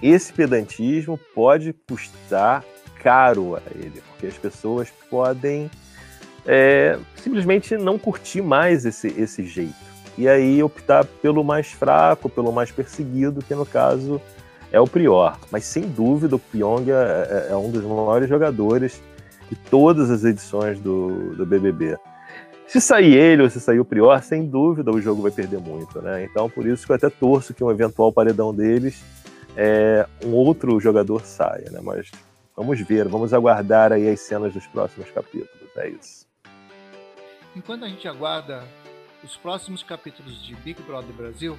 esse 0.02 0.32
pedantismo 0.34 1.20
pode 1.34 1.74
custar 1.88 2.64
caro 3.02 3.56
a 3.56 3.62
ele, 3.76 4.02
porque 4.10 4.28
as 4.28 4.38
pessoas 4.38 4.90
podem 5.10 5.72
é, 6.46 6.98
simplesmente 7.16 7.78
não 7.78 7.98
curtir 7.98 8.42
mais 8.42 8.86
esse, 8.86 9.08
esse 9.08 9.46
jeito. 9.46 9.90
E 10.18 10.28
aí 10.28 10.62
optar 10.62 11.06
pelo 11.06 11.44
mais 11.44 11.68
fraco, 11.72 12.30
pelo 12.30 12.52
mais 12.52 12.72
perseguido, 12.72 13.42
que 13.42 13.56
no 13.56 13.66
caso 13.66 14.22
é 14.72 14.80
o 14.80 14.86
Prior. 14.88 15.38
Mas 15.50 15.64
sem 15.64 15.84
dúvida 15.84 16.36
o 16.36 16.40
Pyong 16.40 16.90
é, 16.90 17.48
é, 17.50 17.52
é 17.52 17.56
um 17.56 17.72
dos 17.72 17.84
maiores 17.84 18.28
jogadores 18.28 19.02
de 19.50 19.56
todas 19.56 20.10
as 20.10 20.24
edições 20.24 20.80
do, 20.80 21.36
do 21.36 21.46
BBB. 21.46 21.98
Se 22.68 22.80
sair 22.80 23.16
ele 23.16 23.42
ou 23.42 23.50
se 23.50 23.60
sair 23.60 23.80
o 23.80 23.86
Prior, 23.86 24.22
sem 24.22 24.46
dúvida 24.46 24.92
o 24.92 25.02
jogo 25.02 25.24
vai 25.24 25.32
perder 25.32 25.60
muito, 25.60 26.00
né? 26.02 26.24
Então 26.24 26.50
por 26.50 26.68
isso 26.68 26.86
que 26.86 26.92
eu 26.92 26.96
até 26.96 27.10
torço 27.10 27.54
que 27.54 27.64
um 27.64 27.72
eventual 27.72 28.14
paredão 28.14 28.54
deles 28.54 29.04
é, 29.58 30.08
um 30.24 30.34
outro 30.34 30.80
jogador 30.80 31.26
saia, 31.26 31.70
né? 31.72 31.80
Mas 31.82 32.12
vamos 32.56 32.80
ver, 32.82 33.08
vamos 33.08 33.34
aguardar 33.34 33.92
aí 33.92 34.08
as 34.08 34.20
cenas 34.20 34.54
dos 34.54 34.68
próximos 34.68 35.10
capítulos, 35.12 35.50
é 35.78 35.90
isso. 35.90 36.28
Enquanto 37.56 37.86
a 37.86 37.90
gente 37.90 38.08
aguarda 38.08 38.64
os 39.24 39.36
próximos 39.36 39.84
capítulos 39.84 40.42
de 40.46 40.56
Big 40.56 40.82
Brother 40.84 41.12
Brasil, 41.14 41.58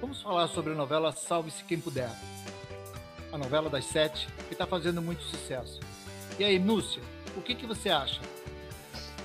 vamos 0.00 0.22
falar 0.22 0.46
sobre 0.48 0.72
a 0.72 0.76
novela 0.76 1.12
Salve-se 1.12 1.64
Quem 1.64 1.80
Puder. 1.80 2.10
A 3.32 3.36
novela 3.36 3.68
das 3.68 3.84
sete 3.86 4.28
que 4.46 4.54
está 4.54 4.66
fazendo 4.66 5.02
muito 5.02 5.22
sucesso. 5.24 5.80
E 6.38 6.44
aí, 6.44 6.58
Núcia, 6.58 7.02
o 7.36 7.42
que, 7.42 7.54
que 7.54 7.66
você 7.66 7.88
acha? 7.88 8.20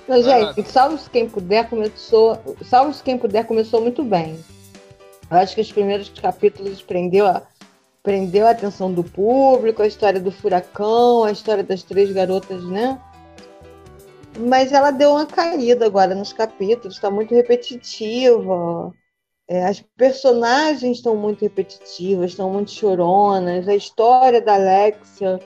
Não, 0.07 0.21
gente, 0.23 0.67
Salve 0.67 1.09
Quem 1.11 1.29
Puder 1.29 1.69
começou. 1.69 2.39
Salve 2.63 2.99
Quem 3.03 3.17
Puder 3.17 3.45
começou 3.45 3.79
muito 3.79 4.03
bem. 4.03 4.43
Eu 5.29 5.37
acho 5.37 5.53
que 5.53 5.61
os 5.61 5.71
primeiros 5.71 6.09
capítulos 6.09 6.81
prendeu 6.81 7.27
a, 7.27 7.43
prendeu 8.01 8.47
a 8.47 8.51
atenção 8.51 8.91
do 8.91 9.03
público, 9.03 9.83
a 9.83 9.87
história 9.87 10.19
do 10.19 10.31
furacão, 10.31 11.23
a 11.23 11.31
história 11.31 11.63
das 11.63 11.83
três 11.83 12.11
garotas, 12.11 12.63
né? 12.63 12.99
Mas 14.39 14.71
ela 14.71 14.89
deu 14.89 15.11
uma 15.11 15.27
caída 15.27 15.85
agora 15.85 16.15
nos 16.15 16.33
capítulos, 16.33 16.95
está 16.95 17.11
muito 17.11 17.35
repetitiva. 17.35 18.91
É, 19.47 19.65
as 19.65 19.79
personagens 19.95 20.97
estão 20.97 21.15
muito 21.15 21.41
repetitivas, 21.41 22.31
estão 22.31 22.49
muito 22.51 22.71
choronas. 22.71 23.67
A 23.67 23.75
história 23.75 24.41
da 24.41 24.55
Alexia 24.55 25.39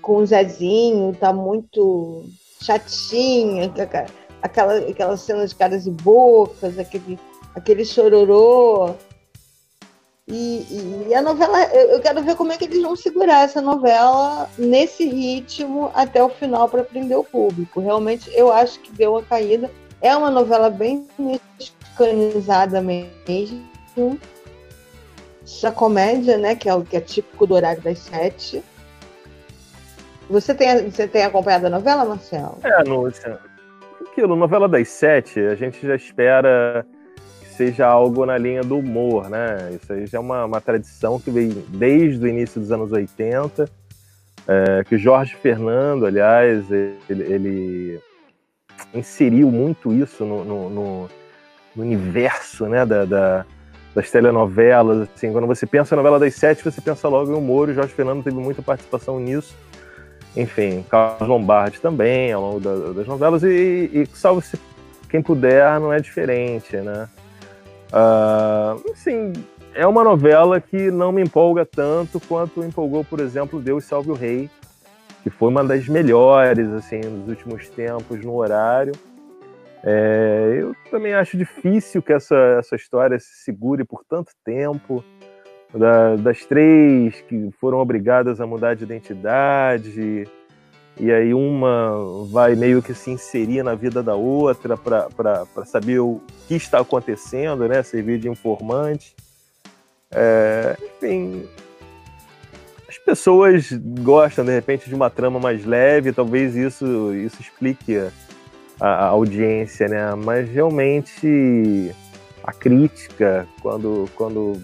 com 0.00 0.16
o 0.16 0.26
Zezinho 0.26 1.10
está 1.12 1.32
muito 1.32 2.24
chatinha, 2.60 3.72
aquela, 4.42 4.76
aquela 4.78 5.16
cena 5.16 5.46
de 5.46 5.54
caras 5.54 5.86
e 5.86 5.90
bocas, 5.90 6.78
aquele, 6.78 7.18
aquele 7.54 7.84
chororô. 7.84 8.94
E, 10.28 11.08
e, 11.08 11.14
a 11.14 11.20
novela, 11.20 11.64
eu 11.74 12.00
quero 12.00 12.22
ver 12.22 12.36
como 12.36 12.52
é 12.52 12.56
que 12.56 12.64
eles 12.64 12.82
vão 12.82 12.94
segurar 12.94 13.42
essa 13.42 13.60
novela 13.60 14.48
nesse 14.56 15.04
ritmo 15.04 15.90
até 15.92 16.22
o 16.22 16.28
final 16.28 16.68
para 16.68 16.84
prender 16.84 17.18
o 17.18 17.24
público. 17.24 17.80
Realmente, 17.80 18.30
eu 18.34 18.52
acho 18.52 18.78
que 18.78 18.92
deu 18.92 19.12
uma 19.12 19.22
caída. 19.22 19.68
É 20.00 20.16
uma 20.16 20.30
novela 20.30 20.70
bem 20.70 21.06
mexicanizada 21.18 22.80
mesmo. 22.80 24.18
Essa 25.42 25.72
comédia, 25.72 26.38
né, 26.38 26.54
que 26.54 26.68
é 26.68 26.82
que 26.82 26.96
é 26.96 27.00
típico 27.00 27.46
do 27.46 27.54
horário 27.54 27.82
das 27.82 27.98
sete. 27.98 28.62
Você 30.30 30.54
tem, 30.54 30.88
você 30.88 31.08
tem 31.08 31.24
acompanhado 31.24 31.66
a 31.66 31.70
novela, 31.70 32.04
Marcelo? 32.04 32.58
É, 32.62 32.84
Núcia. 32.84 33.38
Aquilo, 34.08 34.36
novela 34.36 34.68
das 34.68 34.88
sete, 34.88 35.40
a 35.40 35.56
gente 35.56 35.84
já 35.84 35.96
espera 35.96 36.86
que 37.40 37.48
seja 37.48 37.86
algo 37.86 38.24
na 38.24 38.38
linha 38.38 38.62
do 38.62 38.78
humor, 38.78 39.28
né? 39.28 39.70
Isso 39.72 39.92
aí 39.92 40.06
já 40.06 40.18
é 40.18 40.20
uma, 40.20 40.44
uma 40.44 40.60
tradição 40.60 41.18
que 41.18 41.30
vem 41.30 41.48
desde 41.68 42.24
o 42.24 42.28
início 42.28 42.60
dos 42.60 42.70
anos 42.70 42.92
80, 42.92 43.68
é, 44.46 44.84
que 44.84 44.96
Jorge 44.96 45.34
Fernando, 45.34 46.06
aliás, 46.06 46.70
ele, 46.70 47.00
ele 47.08 48.00
inseriu 48.94 49.50
muito 49.50 49.92
isso 49.92 50.24
no, 50.24 50.44
no, 50.44 50.70
no, 50.70 51.08
no 51.74 51.82
universo 51.82 52.66
né, 52.66 52.86
da, 52.86 53.04
da, 53.04 53.46
das 53.94 54.10
telenovelas. 54.10 55.08
Assim, 55.14 55.32
quando 55.32 55.46
você 55.48 55.66
pensa 55.66 55.96
na 55.96 56.02
novela 56.02 56.20
das 56.20 56.34
sete, 56.36 56.64
você 56.64 56.80
pensa 56.80 57.08
logo 57.08 57.32
em 57.32 57.34
humor, 57.34 57.68
e 57.68 57.74
Jorge 57.74 57.92
Fernando 57.92 58.22
teve 58.22 58.36
muita 58.36 58.62
participação 58.62 59.18
nisso. 59.18 59.56
Enfim, 60.36 60.84
Carlos 60.88 61.28
Lombardi 61.28 61.80
também, 61.80 62.32
ao 62.32 62.40
longo 62.40 62.60
da, 62.60 62.92
das 62.92 63.06
novelas, 63.06 63.42
e, 63.42 63.90
e 63.92 64.06
salve-se 64.14 64.58
quem 65.08 65.20
puder, 65.20 65.80
não 65.80 65.92
é 65.92 66.00
diferente, 66.00 66.76
né? 66.76 67.08
Uh, 67.92 68.92
assim, 68.92 69.32
é 69.74 69.86
uma 69.86 70.04
novela 70.04 70.60
que 70.60 70.90
não 70.90 71.10
me 71.10 71.22
empolga 71.22 71.66
tanto 71.66 72.20
quanto 72.20 72.62
empolgou, 72.62 73.04
por 73.04 73.18
exemplo, 73.18 73.60
Deus 73.60 73.84
Salve 73.84 74.10
o 74.10 74.14
Rei, 74.14 74.48
que 75.22 75.30
foi 75.30 75.48
uma 75.48 75.64
das 75.64 75.88
melhores, 75.88 76.68
assim, 76.68 77.00
nos 77.00 77.28
últimos 77.28 77.68
tempos 77.68 78.24
no 78.24 78.36
horário. 78.36 78.92
É, 79.82 80.58
eu 80.60 80.74
também 80.90 81.14
acho 81.14 81.36
difícil 81.36 82.02
que 82.02 82.12
essa, 82.12 82.36
essa 82.58 82.76
história 82.76 83.18
se 83.18 83.44
segure 83.44 83.84
por 83.84 84.04
tanto 84.04 84.32
tempo. 84.44 85.04
Da, 85.72 86.16
das 86.16 86.44
três 86.44 87.20
que 87.22 87.50
foram 87.60 87.78
obrigadas 87.78 88.40
a 88.40 88.46
mudar 88.46 88.74
de 88.74 88.82
identidade, 88.82 90.26
e 90.98 91.10
aí 91.10 91.32
uma 91.32 92.26
vai 92.30 92.54
meio 92.54 92.82
que 92.82 92.92
se 92.92 93.10
inserir 93.10 93.62
na 93.62 93.74
vida 93.74 94.02
da 94.02 94.14
outra 94.14 94.76
para 94.76 95.64
saber 95.64 96.00
o 96.00 96.20
que 96.46 96.54
está 96.54 96.80
acontecendo, 96.80 97.66
né? 97.68 97.82
servir 97.82 98.18
de 98.18 98.28
informante. 98.28 99.14
É, 100.12 100.76
enfim, 100.82 101.48
as 102.88 102.98
pessoas 102.98 103.72
gostam 104.02 104.44
de 104.44 104.52
repente 104.52 104.88
de 104.88 104.94
uma 104.94 105.08
trama 105.08 105.38
mais 105.38 105.64
leve, 105.64 106.12
talvez 106.12 106.56
isso, 106.56 107.14
isso 107.14 107.40
explique 107.40 107.96
a, 108.80 108.86
a 108.86 109.06
audiência, 109.06 109.88
né? 109.88 110.14
Mas 110.16 110.48
realmente 110.50 111.94
a 112.42 112.52
crítica, 112.52 113.46
quando, 113.62 114.10
quando 114.16 114.60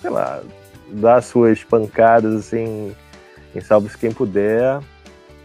sei 0.00 0.10
lá, 0.10 0.42
dá 0.88 1.20
suas 1.20 1.62
pancadas 1.64 2.34
assim, 2.34 2.94
em 3.54 3.60
salve-se 3.60 3.98
quem 3.98 4.12
puder, 4.12 4.80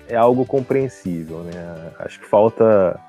é 0.07 0.15
algo 0.15 0.45
compreensível, 0.45 1.39
né? 1.39 1.93
Acho 1.99 2.19
que 2.19 2.25
falta 2.25 2.99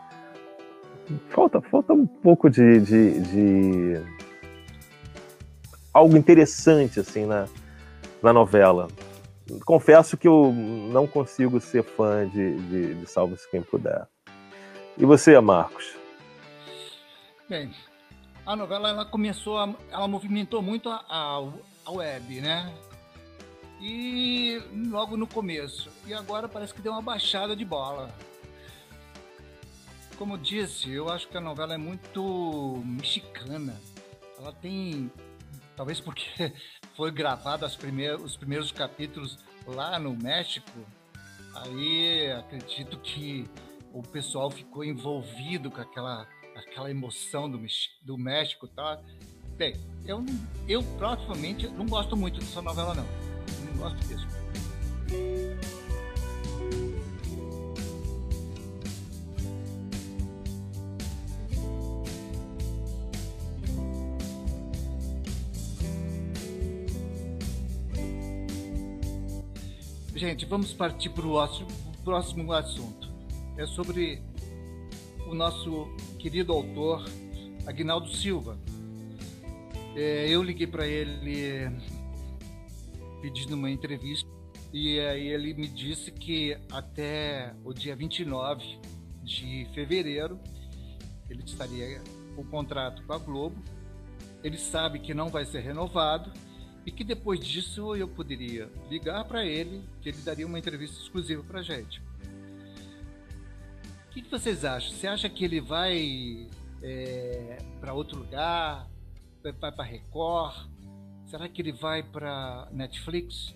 falta 1.28 1.60
falta 1.60 1.92
um 1.92 2.06
pouco 2.06 2.48
de, 2.48 2.80
de, 2.80 3.20
de 3.20 4.00
algo 5.92 6.16
interessante 6.16 7.00
assim 7.00 7.26
na, 7.26 7.46
na 8.22 8.32
novela. 8.32 8.88
Confesso 9.66 10.16
que 10.16 10.26
eu 10.26 10.52
não 10.90 11.06
consigo 11.06 11.60
ser 11.60 11.82
fã 11.82 12.26
de, 12.26 12.56
de, 12.56 12.94
de 12.94 13.06
Salve-se 13.06 13.48
Quem 13.50 13.60
Puder. 13.60 14.06
E 14.96 15.04
você, 15.04 15.38
Marcos? 15.38 15.94
Bem, 17.48 17.70
a 18.46 18.54
novela 18.54 18.90
ela 18.90 19.04
começou, 19.04 19.58
a, 19.58 19.74
ela 19.90 20.06
movimentou 20.06 20.60
muito 20.60 20.88
a, 20.88 21.04
a, 21.08 21.52
a 21.86 21.90
web, 21.90 22.40
né? 22.40 22.72
E 23.80 24.62
logo 24.90 25.16
no 25.16 25.26
começo. 25.26 25.90
E 26.06 26.14
agora 26.14 26.48
parece 26.48 26.72
que 26.72 26.82
deu 26.82 26.92
uma 26.92 27.02
baixada 27.02 27.56
de 27.56 27.64
bola. 27.64 28.14
Como 30.16 30.38
disse, 30.38 30.90
eu 30.90 31.08
acho 31.08 31.28
que 31.28 31.36
a 31.36 31.40
novela 31.40 31.74
é 31.74 31.78
muito 31.78 32.82
mexicana. 32.84 33.74
Ela 34.38 34.52
tem. 34.52 35.10
Talvez 35.76 36.00
porque 36.00 36.52
foi 36.96 37.10
gravado 37.10 37.66
os 37.66 38.36
primeiros 38.36 38.72
capítulos 38.72 39.38
lá 39.66 39.98
no 39.98 40.14
México. 40.14 40.70
Aí 41.54 42.32
acredito 42.32 42.98
que 42.98 43.48
o 43.92 44.02
pessoal 44.02 44.50
ficou 44.50 44.84
envolvido 44.84 45.70
com 45.70 45.80
aquela, 45.80 46.26
aquela 46.54 46.90
emoção 46.90 47.50
do, 47.50 47.60
do 48.02 48.18
México, 48.18 48.66
tá? 48.68 49.00
Bem, 49.56 49.76
eu, 50.06 50.24
eu 50.68 50.82
provavelmente 50.98 51.68
não 51.68 51.86
gosto 51.86 52.16
muito 52.16 52.40
dessa 52.40 52.60
novela, 52.60 52.94
não 52.94 53.24
não 53.64 53.76
gosto 53.78 54.06
mesmo. 54.06 54.28
Gente, 70.14 70.46
vamos 70.46 70.72
partir 70.72 71.10
para 71.10 71.26
o 71.26 71.36
próximo 72.02 72.52
assunto. 72.52 73.12
É 73.58 73.66
sobre 73.66 74.22
nosso 75.34 75.88
querido 76.18 76.52
autor 76.52 77.04
Agnaldo 77.66 78.08
Silva. 78.08 78.58
É, 79.96 80.28
eu 80.28 80.42
liguei 80.42 80.66
para 80.66 80.86
ele 80.86 81.70
pedindo 83.20 83.54
uma 83.54 83.70
entrevista 83.70 84.28
e 84.72 84.98
aí 85.00 85.28
ele 85.28 85.54
me 85.54 85.68
disse 85.68 86.10
que 86.10 86.56
até 86.70 87.54
o 87.64 87.72
dia 87.72 87.94
29 87.94 88.78
de 89.22 89.68
fevereiro 89.74 90.38
ele 91.28 91.42
estaria 91.44 92.02
o 92.36 92.44
contrato 92.44 93.02
com 93.04 93.12
a 93.12 93.18
Globo. 93.18 93.56
Ele 94.42 94.58
sabe 94.58 94.98
que 94.98 95.14
não 95.14 95.28
vai 95.28 95.44
ser 95.44 95.60
renovado 95.60 96.30
e 96.84 96.90
que 96.90 97.02
depois 97.02 97.40
disso 97.40 97.96
eu 97.96 98.06
poderia 98.06 98.70
ligar 98.90 99.24
para 99.24 99.44
ele, 99.44 99.82
que 100.02 100.10
ele 100.10 100.18
daria 100.18 100.46
uma 100.46 100.58
entrevista 100.58 101.00
exclusiva 101.00 101.42
para 101.42 101.62
gente. 101.62 102.02
Que, 104.14 104.22
que, 104.22 104.30
vocês 104.30 104.64
acham? 104.64 104.92
Você 104.92 105.08
acha 105.08 105.28
que 105.28 105.44
ele 105.44 105.60
vai 105.60 106.46
é, 106.80 107.58
para 107.80 107.92
outro 107.92 108.16
lugar? 108.20 108.86
Vai 109.42 109.52
para 109.52 109.82
Record? 109.82 110.54
Será 111.26 111.48
que 111.48 111.60
ele 111.60 111.72
vai 111.72 112.00
para 112.04 112.68
Netflix? 112.70 113.52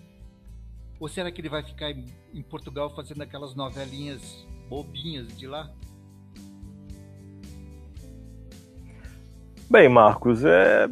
Ou 0.99 1.07
será 1.07 1.31
que 1.31 1.39
ele 1.39 1.47
vai 1.47 1.63
ficar 1.63 1.91
em 1.91 2.43
Portugal 2.43 2.93
fazendo 2.93 3.21
aquelas 3.21 3.55
novelinhas 3.55 4.45
bobinhas 4.67 5.29
de 5.37 5.47
lá? 5.47 5.71
Bem, 9.71 9.87
Marcos, 9.87 10.43
é... 10.43 10.89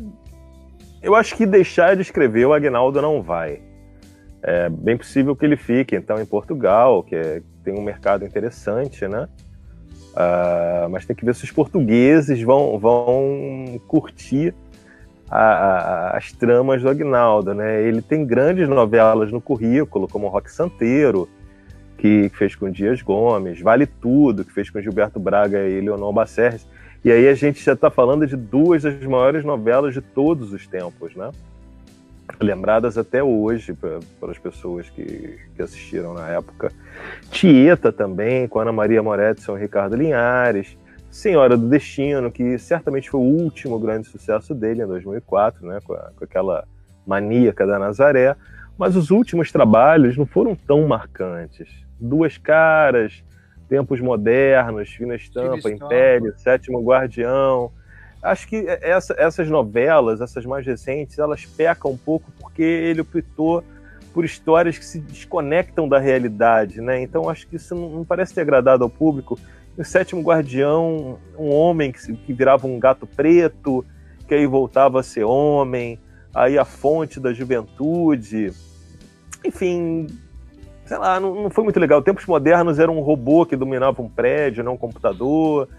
eu 1.02 1.14
acho 1.14 1.36
que 1.36 1.46
deixar 1.46 1.94
de 1.98 2.04
escrever 2.04 2.46
o 2.46 2.54
Agnaldo 2.54 3.02
não 3.02 3.22
vai. 3.22 3.62
É 4.42 4.70
bem 4.70 4.96
possível 4.96 5.36
que 5.36 5.44
ele 5.44 5.58
fique, 5.58 5.94
então, 5.94 6.22
em 6.22 6.26
Portugal, 6.26 7.04
que 7.04 7.16
é... 7.16 7.44
tem 7.66 7.78
um 7.78 7.84
mercado 7.84 8.24
interessante, 8.24 9.06
né? 9.10 9.28
Uh, 10.18 10.90
mas 10.90 11.06
tem 11.06 11.16
que 11.16 11.24
ver 11.24 11.36
se 11.36 11.44
os 11.44 11.52
portugueses 11.52 12.42
vão, 12.42 12.80
vão 12.80 13.80
curtir 13.88 14.52
a, 15.30 15.44
a, 15.44 16.18
as 16.18 16.32
tramas 16.32 16.82
do 16.82 16.90
Agnaldo, 16.90 17.54
né? 17.54 17.84
Ele 17.84 18.02
tem 18.02 18.26
grandes 18.26 18.68
novelas 18.68 19.32
no 19.32 19.40
currículo, 19.40 20.08
como 20.08 20.28
Rock 20.28 20.52
Santeiro, 20.52 21.30
que 22.00 22.32
fez 22.34 22.56
com 22.56 22.72
Dias 22.72 23.00
Gomes, 23.04 23.62
Vale 23.62 23.86
Tudo, 23.86 24.44
que 24.44 24.52
fez 24.52 24.72
com 24.72 24.82
Gilberto 24.82 25.20
Braga 25.20 25.68
e 25.68 25.80
Leonor 25.82 26.12
Bacerres. 26.12 26.68
E 27.06 27.12
aí 27.12 27.28
a 27.28 27.36
gente 27.36 27.64
já 27.64 27.74
está 27.74 27.92
falando 27.92 28.26
de 28.26 28.36
duas 28.36 28.82
das 28.82 29.00
maiores 29.04 29.46
novelas 29.46 29.94
de 29.94 30.02
todos 30.02 30.52
os 30.52 30.66
tempos, 30.66 31.16
né? 31.16 31.30
Lembradas 32.40 32.98
até 32.98 33.24
hoje 33.24 33.74
para 33.74 34.32
as 34.32 34.38
pessoas 34.38 34.90
que, 34.90 35.40
que, 35.56 35.62
assistiram 35.62 36.14
na 36.14 36.28
época. 36.30 36.72
Tieta 37.32 37.92
também, 37.92 38.48
com 38.48 38.60
Ana 38.60 38.72
Maria 38.72 39.02
Moretti 39.02 39.50
e 39.50 39.56
Ricardo 39.58 39.96
Linhares. 39.96 40.78
Senhora 41.10 41.58
do 41.58 41.68
Destino, 41.68 42.32
que 42.32 42.60
certamente 42.60 43.10
foi 43.10 43.20
o 43.20 43.24
último 43.24 43.80
grande 43.80 44.08
sucesso 44.08 44.54
dele 44.54 44.84
em 44.84 44.88
2004, 44.88 45.66
né, 45.66 45.80
com, 45.84 45.94
a, 45.94 46.12
com 46.16 46.24
aquela 46.24 46.68
maníaca 47.08 47.66
da 47.66 47.80
Nazaré, 47.80 48.36
mas 48.78 48.96
os 48.96 49.10
últimos 49.10 49.52
trabalhos 49.52 50.18
não 50.18 50.26
foram 50.26 50.56
tão 50.56 50.86
marcantes. 50.88 51.68
Duas 52.00 52.38
Caras, 52.38 53.24
Tempos 53.68 54.00
Modernos, 54.00 54.90
Fina 54.90 55.16
Estampa, 55.16 55.70
Império, 55.70 56.34
Sétimo 56.38 56.84
Guardião. 56.84 57.72
Acho 58.22 58.48
que 58.48 58.66
essa, 58.82 59.16
essas 59.18 59.50
novelas, 59.50 60.22
essas 60.22 60.46
mais 60.46 60.66
recentes, 60.66 61.20
elas 61.20 61.46
pecam 61.46 61.92
um 61.92 61.98
pouco 61.98 62.32
porque 62.40 62.64
ele 62.64 63.02
optou 63.02 63.64
por 64.14 64.26
histórias 64.26 64.78
que 64.78 64.86
se 64.86 65.00
desconectam 65.00 65.88
da 65.88 66.00
realidade, 66.00 66.82
né? 66.82 67.02
Então 67.02 67.30
acho 67.30 67.48
que 67.48 67.56
isso 67.56 67.76
não, 67.76 67.90
não 67.90 68.06
parece 68.06 68.34
ter 68.34 68.42
agradado 68.42 68.84
ao 68.84 68.90
público 68.90 69.40
o 69.78 69.84
sétimo 69.84 70.22
guardião, 70.22 71.20
um 71.38 71.54
homem 71.54 71.92
que, 71.92 72.14
que 72.14 72.34
virava 72.34 72.66
um 72.66 72.80
gato 72.80 73.06
preto, 73.06 73.86
que 74.28 74.34
aí 74.34 74.48
voltava 74.48 75.00
a 75.00 75.04
ser 75.04 75.24
homem, 75.24 76.00
aí 76.34 76.58
a 76.58 76.66
fonte 76.66 77.20
da 77.20 77.32
juventude. 77.32 78.52
Enfim, 79.46 80.08
sei 80.84 80.98
lá, 80.98 81.20
não, 81.20 81.44
não 81.44 81.50
foi 81.52 81.64
muito 81.64 81.80
legal. 81.80 82.02
Tempos 82.02 82.26
modernos 82.26 82.80
era 82.80 82.92
um 82.92 83.02
robô 83.02 83.46
que 83.46 83.56
dominava 83.56 84.02
um 84.02 84.10
prédio, 84.10 84.64
não 84.64 84.74
um 84.74 84.78
computador. 84.78 85.70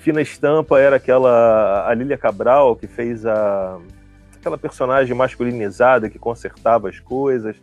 Fina 0.00 0.22
Estampa 0.22 0.80
era 0.80 0.96
aquela 0.96 1.86
a 1.86 1.92
Lília 1.92 2.16
Cabral 2.16 2.74
que 2.74 2.86
fez 2.86 3.26
a 3.26 3.78
aquela 4.34 4.56
personagem 4.56 5.14
masculinizada 5.14 6.08
que 6.08 6.18
consertava 6.18 6.88
as 6.88 6.98
coisas. 6.98 7.54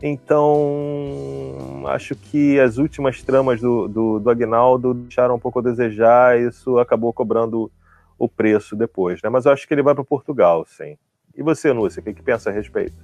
Então, 0.00 1.82
acho 1.88 2.14
que 2.14 2.58
as 2.60 2.78
últimas 2.78 3.20
tramas 3.22 3.60
do, 3.60 3.88
do, 3.88 4.20
do 4.20 4.30
Agnaldo 4.30 4.94
deixaram 4.94 5.34
um 5.34 5.38
pouco 5.40 5.58
a 5.58 5.62
desejar, 5.62 6.38
e 6.38 6.46
isso 6.46 6.78
acabou 6.78 7.12
cobrando 7.12 7.70
o 8.16 8.28
preço 8.28 8.76
depois, 8.76 9.20
né? 9.20 9.28
Mas 9.28 9.44
eu 9.44 9.52
acho 9.52 9.66
que 9.66 9.74
ele 9.74 9.82
vai 9.82 9.94
para 9.94 10.04
Portugal, 10.04 10.64
sim. 10.64 10.96
E 11.36 11.42
você, 11.42 11.72
Núcia, 11.72 12.00
o 12.00 12.04
que, 12.04 12.14
que 12.14 12.22
pensa 12.22 12.50
a 12.50 12.52
respeito? 12.52 12.94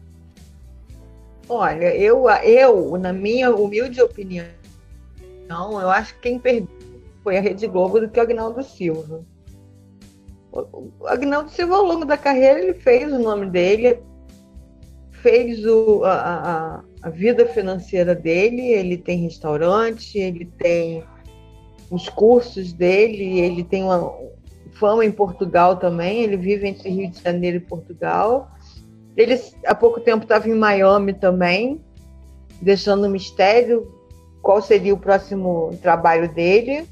Olha, 1.49 1.97
eu, 1.97 2.29
eu, 2.45 2.97
na 2.97 3.13
minha 3.13 3.51
humilde 3.53 4.01
opinião, 4.01 4.47
eu 5.49 5.91
acho 5.91 6.15
que 6.15 6.21
quem 6.21 6.39
perdeu 6.39 6.78
foi 7.29 7.37
a 7.37 7.43
Rede 7.43 7.67
Globo 7.67 8.01
do 8.01 8.09
que 8.09 8.19
o 8.19 8.23
Agnaldo 8.23 8.63
Silva. 8.63 9.23
O 10.51 11.07
Agnaldo 11.07 11.51
Silva, 11.51 11.77
ao 11.77 11.85
longo 11.85 12.07
da 12.07 12.17
carreira, 12.17 12.59
ele 12.59 12.73
fez 12.73 13.13
o 13.13 13.19
nome 13.19 13.51
dele, 13.51 14.01
fez 15.11 15.63
o, 15.67 16.05
a, 16.05 16.15
a, 16.15 16.85
a 17.03 17.11
vida 17.11 17.45
financeira 17.45 18.15
dele, 18.15 18.63
ele 18.63 18.97
tem 18.97 19.19
restaurante, 19.19 20.19
ele 20.19 20.47
tem 20.47 21.05
os 21.91 22.09
cursos 22.09 22.73
dele, 22.73 23.41
ele 23.41 23.63
tem 23.63 23.85
uma, 23.85 24.11
fama 24.73 25.05
em 25.05 25.13
Portugal 25.13 25.77
também, 25.77 26.23
ele 26.23 26.39
vive 26.39 26.67
entre 26.67 26.89
Rio 26.89 27.11
de 27.11 27.23
Janeiro 27.23 27.59
e 27.59 27.61
Portugal. 27.61 28.51
Ele 29.19 29.39
há 29.67 29.75
pouco 29.75 30.01
tempo 30.01 30.25
estava 30.25 30.49
em 30.49 30.55
Miami 30.55 31.13
também, 31.13 31.79
deixando 32.63 33.07
um 33.07 33.11
mistério 33.11 33.87
qual 34.41 34.63
seria 34.63 34.95
o 34.95 34.99
próximo 34.99 35.79
trabalho 35.83 36.33
dele. 36.33 36.89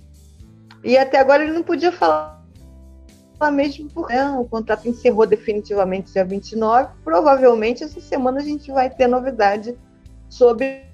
E 0.87 0.96
até 0.96 1.18
agora 1.18 1.42
ele 1.42 1.53
não 1.53 1.64
podia 1.64 1.90
falar 1.90 2.37
mesmo 3.53 3.90
porque 3.90 4.14
né, 4.14 4.31
o 4.31 4.46
contrato 4.46 4.88
encerrou 4.88 5.27
definitivamente 5.27 6.12
dia 6.12 6.25
29. 6.25 6.94
Provavelmente 7.05 7.85
essa 7.85 8.01
semana 8.01 8.38
a 8.38 8.42
gente 8.42 8.70
vai 8.70 8.88
ter 8.88 9.07
novidade 9.07 9.77
sobre 10.29 10.85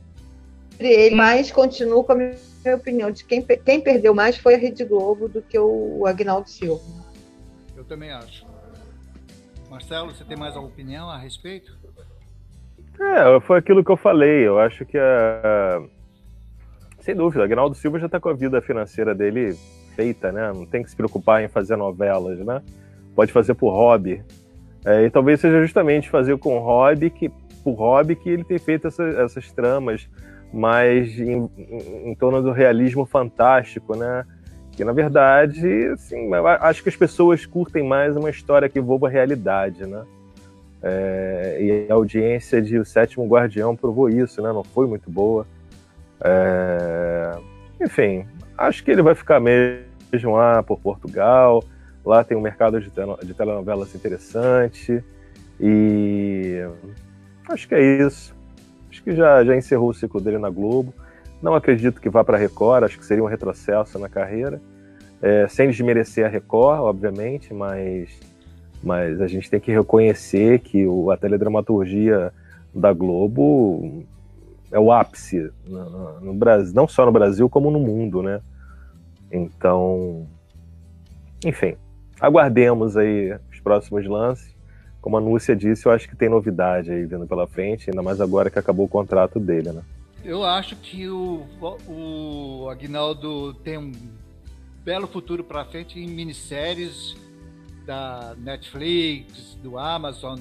ele, 0.81 1.15
mas 1.15 1.53
continuo 1.53 2.03
com 2.03 2.13
a 2.13 2.15
minha 2.17 2.35
minha 2.65 2.77
opinião, 2.77 3.11
de 3.11 3.25
quem, 3.25 3.43
quem 3.43 3.81
perdeu 3.81 4.15
mais 4.15 4.37
foi 4.39 4.55
a 4.55 4.59
Rede 4.59 4.85
Globo 4.85 5.29
do 5.29 5.43
que 5.43 5.59
o 5.59 6.07
Agnaldo 6.07 6.49
Silva. 6.49 6.83
Eu 7.77 7.85
também 7.85 8.13
acho. 8.13 8.47
Marcelo, 9.69 10.15
você 10.15 10.25
tem 10.25 10.37
mais 10.37 10.55
alguma 10.55 10.73
opinião 10.73 11.11
a 11.11 11.19
respeito? 11.19 11.77
É, 13.01 13.41
foi 13.41 13.59
aquilo 13.59 13.85
que 13.85 13.91
eu 13.91 13.97
falei. 13.97 14.47
Eu 14.47 14.59
acho 14.59 14.85
que 14.87 14.97
a. 14.97 15.83
Sem 17.01 17.17
dúvida, 17.17 17.43
Agnaldo 17.43 17.75
Silva 17.75 17.99
já 17.99 18.07
está 18.07 18.21
com 18.21 18.29
a 18.29 18.35
vida 18.35 18.63
financeira 18.63 19.13
dele 19.13 19.57
feita, 19.95 20.33
né? 20.33 20.53
Não 20.53 20.67
tem 20.67 20.83
que 20.83 20.91
se 20.91 20.97
preocupar 20.97 21.43
em 21.43 21.49
fazer 21.49 21.77
novelas, 21.77 22.39
né? 22.41 22.63
Pode 23.15 23.33
fazer 23.33 23.55
por 23.55 23.71
hobby. 23.71 24.23
É, 24.85 25.05
e 25.05 25.11
talvez 25.11 25.41
seja 25.41 25.61
justamente 25.63 26.11
fazer 26.11 26.37
com 26.39 26.59
hobby 26.59 27.11
que, 27.11 27.31
por 27.63 27.75
hobby 27.75 28.17
que 28.17 28.29
ele 28.29 28.45
tem 28.45 28.59
feito 28.59 28.89
essa, 28.89 29.05
essas 29.05 29.53
tramas 29.53 30.09
mas 30.53 31.19
em, 31.19 31.49
em, 32.05 32.15
torno 32.15 32.43
do 32.43 32.53
realismo 32.53 33.07
fantástico, 33.07 33.97
né? 33.97 34.25
Que 34.73 34.85
na 34.85 34.93
verdade, 34.93 35.87
assim, 35.89 36.31
acho 36.61 36.83
que 36.83 36.89
as 36.89 36.97
pessoas 36.97 37.47
curtem 37.47 37.83
mais 37.83 38.17
uma 38.17 38.29
história 38.29 38.69
que 38.69 38.79
envolva 38.79 39.07
a 39.07 39.11
realidade, 39.11 39.87
né? 39.87 40.05
É, 40.83 41.59
e 41.61 41.87
a 41.91 41.95
audiência 41.95 42.61
de 42.61 42.77
O 42.77 42.85
Sétimo 42.85 43.27
Guardião 43.27 43.75
provou 43.75 44.09
isso, 44.09 44.43
né? 44.43 44.53
Não 44.53 44.65
foi 44.65 44.87
muito 44.87 45.11
boa. 45.11 45.47
É, 46.23 47.39
enfim, 47.81 48.27
acho 48.57 48.85
que 48.85 48.91
ele 48.91 49.03
vai 49.03 49.15
ficar 49.15 49.41
mesmo 49.41 50.33
lá 50.33 50.63
por 50.63 50.79
Portugal. 50.81 51.63
Lá 52.05 52.25
tem 52.25 52.37
um 52.37 52.41
mercado 52.41 52.81
de, 52.81 52.91
telenovelas 53.35 53.95
interessante. 53.95 55.03
E 55.61 56.61
acho 57.49 57.69
que 57.69 57.75
é 57.75 58.05
isso. 58.05 58.35
Acho 58.91 59.03
que 59.03 59.15
já, 59.15 59.45
já 59.45 59.57
encerrou 59.57 59.91
o 59.91 59.95
ciclo 59.95 60.21
dele 60.21 60.39
na 60.39 60.51
Globo. 60.51 60.93
Não 61.41 61.55
acredito 61.55 62.01
que 62.01 62.09
vá 62.09 62.23
para 62.23 62.37
a 62.37 62.41
Record, 62.41 62.85
acho 62.85 62.99
que 62.99 63.05
seria 63.05 63.23
um 63.23 63.27
retrocesso 63.27 63.99
na 63.99 64.09
carreira. 64.09 64.61
É, 65.21 65.47
sem 65.49 65.69
desmerecer 65.71 66.27
a 66.27 66.29
Record, 66.29 66.81
obviamente, 66.81 67.55
mas, 67.55 68.11
mas 68.83 69.21
a 69.21 69.27
gente 69.27 69.49
tem 69.49 69.61
que 69.61 69.73
reconhecer 69.73 70.59
que 70.61 70.87
o, 70.87 71.11
a 71.11 71.17
teledramaturgia 71.17 72.33
da 72.75 72.93
Globo 72.93 74.05
é 74.73 74.81
o 74.81 74.91
ápice 74.91 75.51
no, 75.67 76.21
no, 76.21 76.35
Brasil, 76.35 76.75
não 76.75 76.89
só 76.89 77.07
no 77.07 77.13
Brasil, 77.13 77.49
como 77.49 77.71
no 77.71 77.79
mundo, 77.79 78.23
né? 78.23 78.41
Então, 79.31 80.27
enfim, 81.45 81.77
aguardemos 82.21 82.97
aí 82.97 83.33
os 83.51 83.61
próximos 83.61 84.07
lances 84.07 84.53
como 85.03 85.17
a 85.17 85.21
Núcia 85.21 85.57
disse, 85.57 85.85
eu 85.85 85.93
acho 85.93 86.09
que 86.09 86.15
tem 86.15 86.29
novidade 86.29 86.93
aí 86.93 87.05
vindo 87.05 87.27
pela 87.27 87.45
frente, 87.45 87.91
ainda 87.91 88.01
mais 88.01 88.21
agora 88.21 88.49
que 88.49 88.59
acabou 88.59 88.87
o 88.87 88.89
contrato 88.89 89.41
dele, 89.41 89.73
né? 89.73 89.83
Eu 90.25 90.45
acho 90.45 90.77
que 90.77 91.09
o, 91.09 91.45
o 91.89 92.69
Agnaldo 92.71 93.53
tem 93.65 93.77
um 93.77 93.91
belo 94.85 95.09
futuro 95.09 95.43
para 95.43 95.65
frente 95.65 95.99
em 95.99 96.07
minisséries 96.07 97.17
da 97.85 98.37
Netflix, 98.39 99.59
do 99.61 99.77
Amazon. 99.77 100.39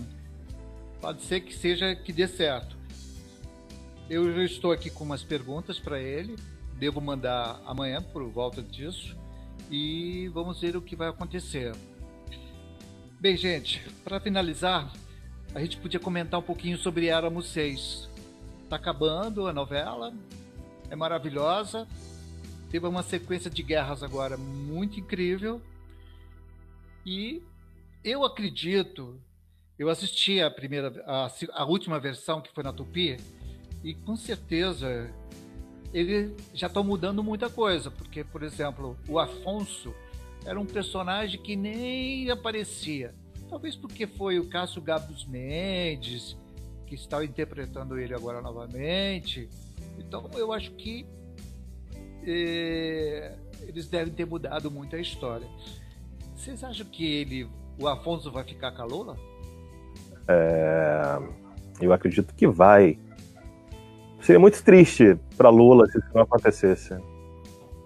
Pode 1.01 1.23
ser 1.23 1.39
que 1.39 1.55
seja 1.55 1.95
que 1.95 2.13
dê 2.13 2.27
certo. 2.27 2.77
Eu 4.13 4.43
estou 4.43 4.73
aqui 4.73 4.89
com 4.89 5.05
umas 5.05 5.23
perguntas 5.23 5.79
para 5.79 5.97
ele. 5.97 6.35
Devo 6.77 6.99
mandar 6.99 7.61
amanhã 7.65 8.03
por 8.03 8.21
volta 8.29 8.61
disso 8.61 9.15
e 9.69 10.27
vamos 10.33 10.59
ver 10.59 10.75
o 10.75 10.81
que 10.81 10.97
vai 10.97 11.07
acontecer. 11.07 11.73
Bem, 13.21 13.37
gente, 13.37 13.81
para 14.03 14.19
finalizar, 14.19 14.91
a 15.55 15.61
gente 15.61 15.77
podia 15.77 15.97
comentar 15.97 16.37
um 16.41 16.43
pouquinho 16.43 16.77
sobre 16.77 17.07
Éramos 17.07 17.47
Seis. 17.47 18.09
Tá 18.69 18.75
acabando 18.75 19.47
a 19.47 19.53
novela, 19.53 20.13
é 20.89 20.95
maravilhosa. 20.95 21.87
Teve 22.69 22.85
uma 22.85 23.03
sequência 23.03 23.49
de 23.49 23.63
guerras 23.63 24.03
agora 24.03 24.35
muito 24.35 24.99
incrível. 24.99 25.61
E 27.05 27.41
eu 28.03 28.25
acredito, 28.25 29.17
eu 29.79 29.89
assisti 29.89 30.41
a 30.41 30.51
primeira, 30.51 31.01
a, 31.07 31.31
a 31.53 31.63
última 31.63 31.97
versão 31.97 32.41
que 32.41 32.53
foi 32.53 32.61
na 32.61 32.73
Tupi, 32.73 33.15
e 33.83 33.93
com 33.93 34.15
certeza 34.15 35.09
ele 35.93 36.35
já 36.53 36.67
está 36.67 36.81
mudando 36.81 37.23
muita 37.23 37.49
coisa, 37.49 37.91
porque, 37.91 38.23
por 38.23 38.43
exemplo, 38.43 38.97
o 39.07 39.19
Afonso 39.19 39.93
era 40.45 40.59
um 40.59 40.65
personagem 40.65 41.41
que 41.41 41.55
nem 41.55 42.29
aparecia. 42.29 43.13
Talvez 43.49 43.75
porque 43.75 44.07
foi 44.07 44.39
o 44.39 44.47
Cássio 44.47 44.81
Gabos 44.81 45.25
Mendes 45.25 46.37
que 46.91 46.95
está 46.95 47.23
interpretando 47.23 47.97
ele 47.97 48.13
agora 48.13 48.41
novamente. 48.41 49.49
Então 49.97 50.29
eu 50.33 50.51
acho 50.51 50.71
que 50.71 51.05
é, 52.25 53.33
eles 53.61 53.87
devem 53.87 54.13
ter 54.13 54.25
mudado 54.25 54.69
muito 54.69 54.95
a 54.95 54.99
história. 54.99 55.47
Vocês 56.35 56.61
acham 56.63 56.85
que 56.85 57.05
ele, 57.05 57.49
o 57.79 57.87
Afonso 57.87 58.29
vai 58.29 58.43
ficar 58.43 58.71
com 58.71 58.81
a 58.81 58.85
Lola? 58.85 59.17
É, 60.27 61.17
eu 61.79 61.93
acredito 61.93 62.33
que 62.35 62.45
vai. 62.45 62.99
Seria 64.21 64.39
muito 64.39 64.63
triste 64.63 65.17
para 65.35 65.49
Lula 65.49 65.87
se 65.87 65.97
isso 65.97 66.07
não 66.13 66.21
acontecesse. 66.21 66.95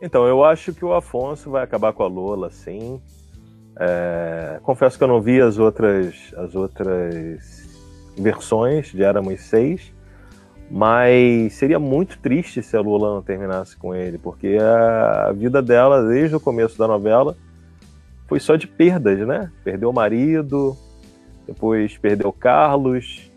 Então, 0.01 0.27
eu 0.27 0.43
acho 0.43 0.73
que 0.73 0.83
o 0.83 0.93
Afonso 0.93 1.49
vai 1.49 1.63
acabar 1.63 1.93
com 1.93 2.03
a 2.03 2.07
Lola, 2.07 2.51
sim. 2.51 3.01
É, 3.77 4.59
confesso 4.61 4.97
que 4.97 5.03
eu 5.03 5.07
não 5.07 5.21
vi 5.21 5.41
as 5.41 5.57
outras, 5.57 6.33
as 6.37 6.55
outras 6.55 7.65
versões 8.17 8.91
de 8.91 9.03
Éramos 9.03 9.41
Seis, 9.41 9.93
mas 10.69 11.53
seria 11.53 11.79
muito 11.79 12.17
triste 12.19 12.61
se 12.61 12.75
a 12.75 12.81
Lula 12.81 13.15
não 13.15 13.21
terminasse 13.21 13.75
com 13.77 13.93
ele, 13.93 14.17
porque 14.17 14.57
a 14.59 15.31
vida 15.31 15.61
dela, 15.61 16.07
desde 16.07 16.35
o 16.35 16.39
começo 16.39 16.77
da 16.77 16.87
novela, 16.87 17.35
foi 18.27 18.39
só 18.39 18.55
de 18.55 18.67
perdas, 18.67 19.19
né? 19.27 19.51
Perdeu 19.63 19.89
o 19.89 19.93
marido, 19.93 20.75
depois 21.47 21.97
perdeu 21.97 22.31
Carlos, 22.33 23.31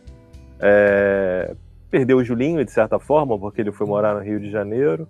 é, 0.61 1.55
perdeu 1.90 2.18
o 2.18 2.24
Julinho, 2.24 2.64
de 2.64 2.70
certa 2.70 2.98
forma, 2.98 3.38
porque 3.38 3.61
ele 3.61 3.72
foi 3.72 3.87
morar 3.87 4.14
no 4.14 4.20
Rio 4.20 4.38
de 4.40 4.51
Janeiro. 4.51 5.09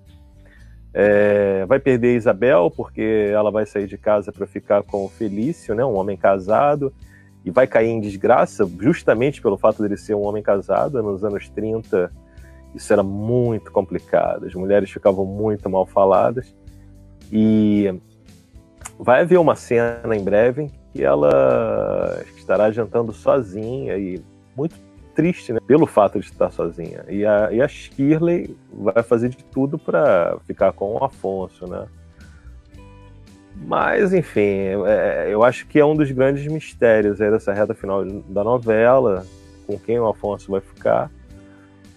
É, 0.93 1.67
vai 1.67 1.79
perder 1.79 2.09
a 2.09 2.17
Isabel, 2.17 2.73
porque 2.75 3.31
ela 3.31 3.51
vai 3.51 3.67
sair 3.67 3.87
de 3.87 3.99
casa 3.99 4.33
para 4.33 4.47
ficar 4.47 4.83
com 4.83 5.05
o 5.05 5.09
Felício, 5.09 5.75
né, 5.75 5.85
um 5.85 5.97
homem 5.97 6.17
casado, 6.17 6.93
e 7.45 7.51
vai 7.51 7.67
cair 7.67 7.89
em 7.89 8.01
desgraça 8.01 8.69
justamente 8.81 9.41
pelo 9.41 9.57
fato 9.57 9.83
dele 9.83 9.97
ser 9.97 10.15
um 10.15 10.23
homem 10.23 10.43
casado. 10.43 11.03
Nos 11.03 11.25
anos 11.25 11.49
30, 11.49 12.11
isso 12.75 12.93
era 12.93 13.03
muito 13.03 13.71
complicado, 13.71 14.47
as 14.47 14.55
mulheres 14.55 14.91
ficavam 14.91 15.25
muito 15.25 15.69
mal 15.69 15.87
faladas. 15.87 16.55
E 17.31 17.95
vai 18.99 19.21
haver 19.21 19.39
uma 19.39 19.55
cena 19.55 20.17
em 20.17 20.25
breve 20.25 20.71
que 20.93 21.05
ela 21.05 22.23
estará 22.37 22.71
jantando 22.71 23.13
sozinha 23.13 23.97
e 23.97 24.23
muito 24.57 24.75
triste, 25.19 25.53
né? 25.53 25.59
Pelo 25.67 25.85
fato 25.85 26.21
de 26.21 26.27
estar 26.27 26.49
sozinha. 26.53 27.05
E 27.09 27.27
a, 27.27 27.51
e 27.51 27.61
a 27.61 27.67
Shirley 27.67 28.57
vai 28.73 29.03
fazer 29.03 29.31
de 29.31 29.45
tudo 29.45 29.77
para 29.77 30.39
ficar 30.47 30.73
com 30.73 30.95
o 30.95 31.05
Afonso, 31.05 31.67
né? 31.67 31.87
Mas, 33.67 34.13
enfim, 34.13 34.85
é, 34.87 35.27
eu 35.29 35.43
acho 35.43 35.67
que 35.67 35.81
é 35.81 35.85
um 35.85 35.97
dos 35.97 36.09
grandes 36.13 36.47
mistérios 36.47 37.21
aí 37.21 37.33
dessa 37.33 37.53
reta 37.53 37.75
final 37.75 38.05
da 38.05 38.45
novela, 38.45 39.27
com 39.67 39.77
quem 39.77 39.99
o 39.99 40.07
Afonso 40.07 40.53
vai 40.53 40.61
ficar. 40.61 41.11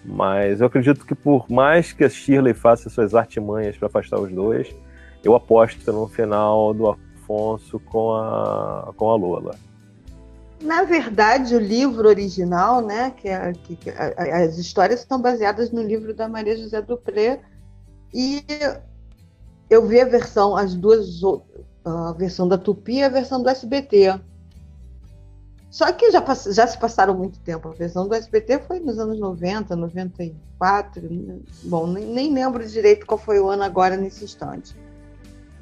Mas 0.04 0.60
eu 0.60 0.66
acredito 0.66 1.06
que 1.06 1.14
por 1.14 1.48
mais 1.48 1.92
que 1.92 2.02
a 2.02 2.08
Shirley 2.08 2.54
faça 2.54 2.90
suas 2.90 3.14
artimanhas 3.14 3.76
para 3.76 3.86
afastar 3.86 4.18
os 4.18 4.32
dois, 4.32 4.74
eu 5.22 5.36
aposto 5.36 5.92
no 5.92 6.08
final 6.08 6.74
do 6.74 6.88
Afonso 6.88 7.78
com 7.78 8.16
a, 8.16 8.92
com 8.96 9.10
a 9.10 9.14
Lola. 9.14 9.54
Na 10.62 10.84
verdade, 10.84 11.56
o 11.56 11.58
livro 11.58 12.08
original, 12.08 12.80
né, 12.80 13.10
que, 13.10 13.28
é, 13.28 13.52
que, 13.52 13.74
que 13.74 13.90
as 13.90 14.58
histórias 14.58 15.00
estão 15.00 15.20
baseadas 15.20 15.72
no 15.72 15.82
livro 15.82 16.14
da 16.14 16.28
Maria 16.28 16.56
José 16.56 16.80
Dupré 16.80 17.40
e 18.14 18.44
eu 19.68 19.86
vi 19.86 20.00
a 20.00 20.04
versão, 20.04 20.56
as 20.56 20.74
duas, 20.74 21.20
a 21.84 22.12
versão 22.12 22.46
da 22.46 22.56
Tupi 22.56 22.98
e 22.98 23.02
a 23.02 23.08
versão 23.08 23.42
do 23.42 23.48
SBT. 23.48 24.20
Só 25.68 25.90
que 25.90 26.10
já, 26.10 26.22
já 26.52 26.66
se 26.66 26.78
passaram 26.78 27.16
muito 27.16 27.40
tempo. 27.40 27.68
A 27.68 27.72
versão 27.72 28.06
do 28.06 28.14
SBT 28.14 28.60
foi 28.60 28.78
nos 28.78 28.98
anos 28.98 29.18
90, 29.18 29.74
94. 29.74 31.02
Bom, 31.64 31.86
nem, 31.86 32.04
nem 32.06 32.32
lembro 32.32 32.64
direito 32.68 33.06
qual 33.06 33.16
foi 33.16 33.40
o 33.40 33.48
ano 33.48 33.62
agora 33.62 33.96
nesse 33.96 34.22
instante. 34.22 34.76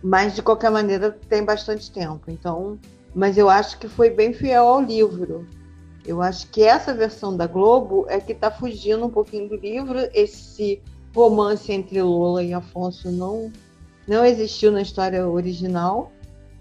Mas, 0.03 0.35
de 0.35 0.43
qualquer 0.43 0.71
maneira, 0.71 1.17
tem 1.29 1.45
bastante 1.45 1.93
tempo. 1.93 2.29
Então, 2.29 2.77
mas 3.14 3.37
eu 3.37 3.49
acho 3.49 3.79
que 3.79 3.88
foi 3.88 4.11
bem 4.11 4.33
fiel 4.33 4.66
ao 4.66 4.83
livro. 4.83 5.46
Eu 6.05 6.23
acho 6.23 6.49
que 6.49 6.62
essa 6.62 6.94
versão 6.94 7.37
da 7.37 7.46
Globo 7.46 8.07
é 8.09 8.20
que 8.20 8.33
está 8.33 8.51
fugindo 8.51 9.05
um 9.05 9.11
pouquinho 9.11 9.49
do 9.49 9.57
livro. 9.57 9.99
Esse 10.14 10.81
romance 11.14 11.70
entre 11.73 12.01
Lola 12.01 12.42
e 12.42 12.55
Afonso 12.55 13.11
não, 13.11 13.53
não 14.07 14.25
existiu 14.25 14.73
na 14.73 14.83
história 14.83 15.29
original. 15.29 16.11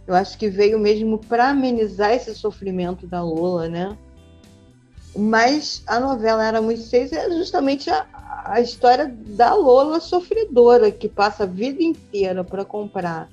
Eu 0.06 0.16
acho 0.16 0.38
que 0.38 0.50
veio 0.50 0.80
mesmo 0.80 1.20
para 1.20 1.50
amenizar 1.50 2.12
esse 2.12 2.34
sofrimento 2.36 3.08
da 3.08 3.24
Lola, 3.24 3.70
né? 3.70 3.98
Mas 5.16 5.84
a 5.88 6.00
novela 6.00 6.46
Era 6.46 6.62
Muito 6.62 6.82
Seis 6.82 7.12
é 7.12 7.30
justamente 7.32 7.90
a, 7.90 8.08
a 8.46 8.60
história 8.60 9.08
da 9.08 9.54
Lola 9.54 10.00
sofredora, 10.00 10.92
que 10.92 11.08
passa 11.08 11.44
a 11.44 11.48
vida 11.48 11.82
inteira 11.82 12.44
para 12.44 12.66
comprar 12.66 13.30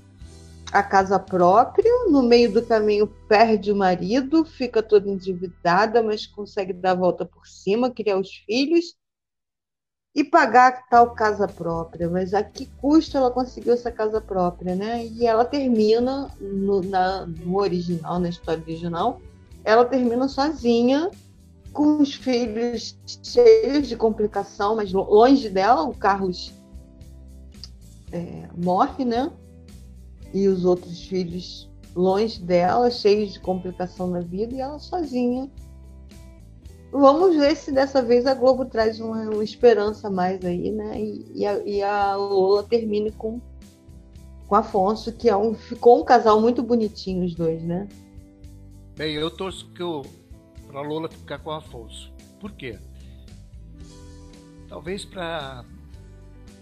a 0.79 0.83
casa 0.83 1.19
própria, 1.19 1.91
no 2.11 2.23
meio 2.23 2.53
do 2.53 2.63
caminho 2.63 3.07
perde 3.27 3.73
o 3.73 3.77
marido, 3.77 4.45
fica 4.45 4.83
toda 4.83 5.09
endividada, 5.09 6.03
mas 6.03 6.27
consegue 6.27 6.73
dar 6.75 6.91
a 6.91 6.95
volta 6.95 7.25
por 7.25 7.47
cima, 7.47 7.91
criar 7.91 8.19
os 8.19 8.31
filhos 8.47 8.95
e 10.15 10.23
pagar 10.23 10.87
tal 10.89 11.15
casa 11.15 11.49
própria. 11.49 12.11
Mas 12.11 12.35
a 12.35 12.43
que 12.43 12.67
custo 12.79 13.17
ela 13.17 13.31
conseguiu 13.31 13.73
essa 13.73 13.91
casa 13.91 14.21
própria, 14.21 14.75
né? 14.75 15.07
E 15.07 15.27
ela 15.27 15.47
termina 15.47 16.31
no, 16.39 16.83
na, 16.83 17.25
no 17.25 17.59
original, 17.59 18.21
na 18.21 18.29
história 18.29 18.63
original, 18.63 19.21
ela 19.65 19.85
termina 19.87 20.29
sozinha, 20.29 21.11
com 21.73 22.03
os 22.03 22.15
filhos 22.15 22.99
cheios 23.23 23.89
de 23.89 23.97
complicação, 23.97 24.77
mas 24.77 24.93
longe 24.93 25.49
dela, 25.49 25.83
o 25.85 25.95
Carlos 25.95 26.53
é, 28.13 28.49
morre, 28.55 29.05
né? 29.05 29.31
E 30.37 30.49
os 30.49 30.67
outros 30.67 31.01
filhos 31.07 31.67
longe 31.95 32.43
dela, 32.43 32.91
cheios 32.91 33.33
de 33.33 33.41
complicação 33.41 34.07
na 34.09 34.21
vida, 34.21 34.55
e 34.55 34.61
ela 34.61 34.79
sozinha. 34.79 35.51
Vamos 36.93 37.37
ver 37.37 37.57
se 37.57 37.73
dessa 37.73 38.03
vez 38.03 38.27
a 38.27 38.35
Globo 38.35 38.67
traz 38.67 39.01
uma, 39.01 39.23
uma 39.31 39.43
esperança 39.43 40.11
mais 40.11 40.45
aí, 40.45 40.71
né? 40.71 41.01
E, 41.01 41.33
e, 41.35 41.47
a, 41.47 41.59
e, 41.65 41.83
a, 41.83 42.15
Lola 42.17 42.63
termine 42.65 43.11
com, 43.13 43.41
com 44.47 44.55
Afonso, 44.55 45.11
que 45.11 45.29
é 45.29 45.37
um, 45.37 45.55
ficou 45.55 46.01
um 46.01 46.05
casal 46.05 46.39
muito 46.39 46.63
bonitinho, 46.63 47.25
os 47.25 47.35
dois, 47.35 47.63
né? 47.63 47.89
Bem, 48.95 49.15
eu 49.15 49.31
torço 49.31 49.71
que 49.73 49.83
eu, 49.83 50.03
pra 50.69 50.83
Lola 50.83 51.09
ficar 51.09 51.39
com 51.39 51.49
o 51.49 51.55
Afonso. 51.55 52.13
Por 52.39 52.53
quê? 52.53 52.79
Talvez 54.69 55.05
para 55.05 55.65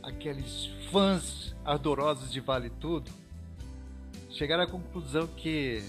aqueles 0.01 0.71
fãs 0.93 1.57
ardorosos 1.65 2.31
de 2.31 2.39
Vale 2.39 2.71
Tudo, 2.71 3.11
chegaram 4.35 4.65
à 4.65 4.67
conclusão 4.67 5.27
que 5.27 5.83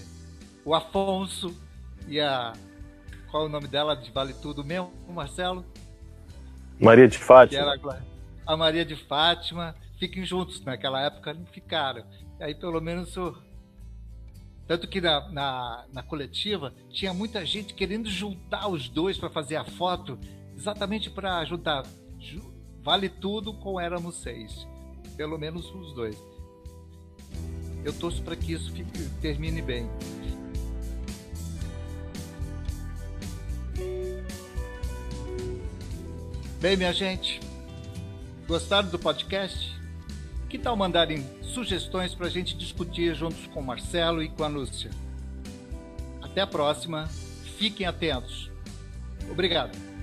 o 0.64 0.74
Afonso 0.74 1.54
e 2.08 2.20
a. 2.20 2.52
Qual 3.30 3.44
é 3.44 3.46
o 3.46 3.48
nome 3.48 3.66
dela 3.66 3.94
de 3.94 4.10
Vale 4.10 4.32
Tudo 4.34 4.64
mesmo, 4.64 4.92
Marcelo? 5.08 5.64
Maria 6.80 7.08
de 7.08 7.18
Fátima. 7.18 8.02
a 8.46 8.56
Maria 8.56 8.84
de 8.84 8.96
Fátima. 8.96 9.74
Fiquem 9.98 10.24
juntos. 10.24 10.60
Naquela 10.64 11.00
época 11.02 11.34
não 11.34 11.46
ficaram. 11.46 12.04
E 12.38 12.44
aí, 12.44 12.54
pelo 12.54 12.80
menos, 12.80 13.16
o. 13.16 13.36
Tanto 14.66 14.88
que 14.88 15.00
na, 15.00 15.28
na, 15.30 15.84
na 15.92 16.02
coletiva 16.02 16.72
tinha 16.90 17.14
muita 17.14 17.44
gente 17.44 17.72
querendo 17.74 18.08
juntar 18.08 18.68
os 18.68 18.88
dois 18.88 19.16
para 19.16 19.30
fazer 19.30 19.54
a 19.56 19.64
foto, 19.64 20.18
exatamente 20.56 21.08
para 21.08 21.44
juntar 21.44 21.84
Vale 22.82 23.08
Tudo 23.08 23.54
com 23.54 23.80
Éramos 23.80 24.16
Seis. 24.16 24.66
Pelo 25.16 25.38
menos 25.38 25.72
os 25.72 25.94
dois 25.94 26.16
eu 27.86 27.92
torço 27.92 28.20
para 28.20 28.34
que 28.34 28.52
isso 28.52 28.72
fique, 28.72 29.00
termine 29.20 29.62
bem. 29.62 29.88
Bem, 36.60 36.76
minha 36.76 36.92
gente, 36.92 37.40
gostaram 38.48 38.88
do 38.88 38.98
podcast? 38.98 39.72
Que 40.48 40.58
tal 40.58 40.76
mandarem 40.76 41.24
sugestões 41.42 42.12
para 42.12 42.26
a 42.26 42.30
gente 42.30 42.56
discutir 42.56 43.14
juntos 43.14 43.46
com 43.54 43.60
o 43.60 43.64
Marcelo 43.64 44.20
e 44.20 44.28
com 44.30 44.42
a 44.42 44.48
Lúcia? 44.48 44.90
Até 46.20 46.40
a 46.40 46.46
próxima, 46.46 47.06
fiquem 47.56 47.86
atentos. 47.86 48.50
Obrigado. 49.30 49.95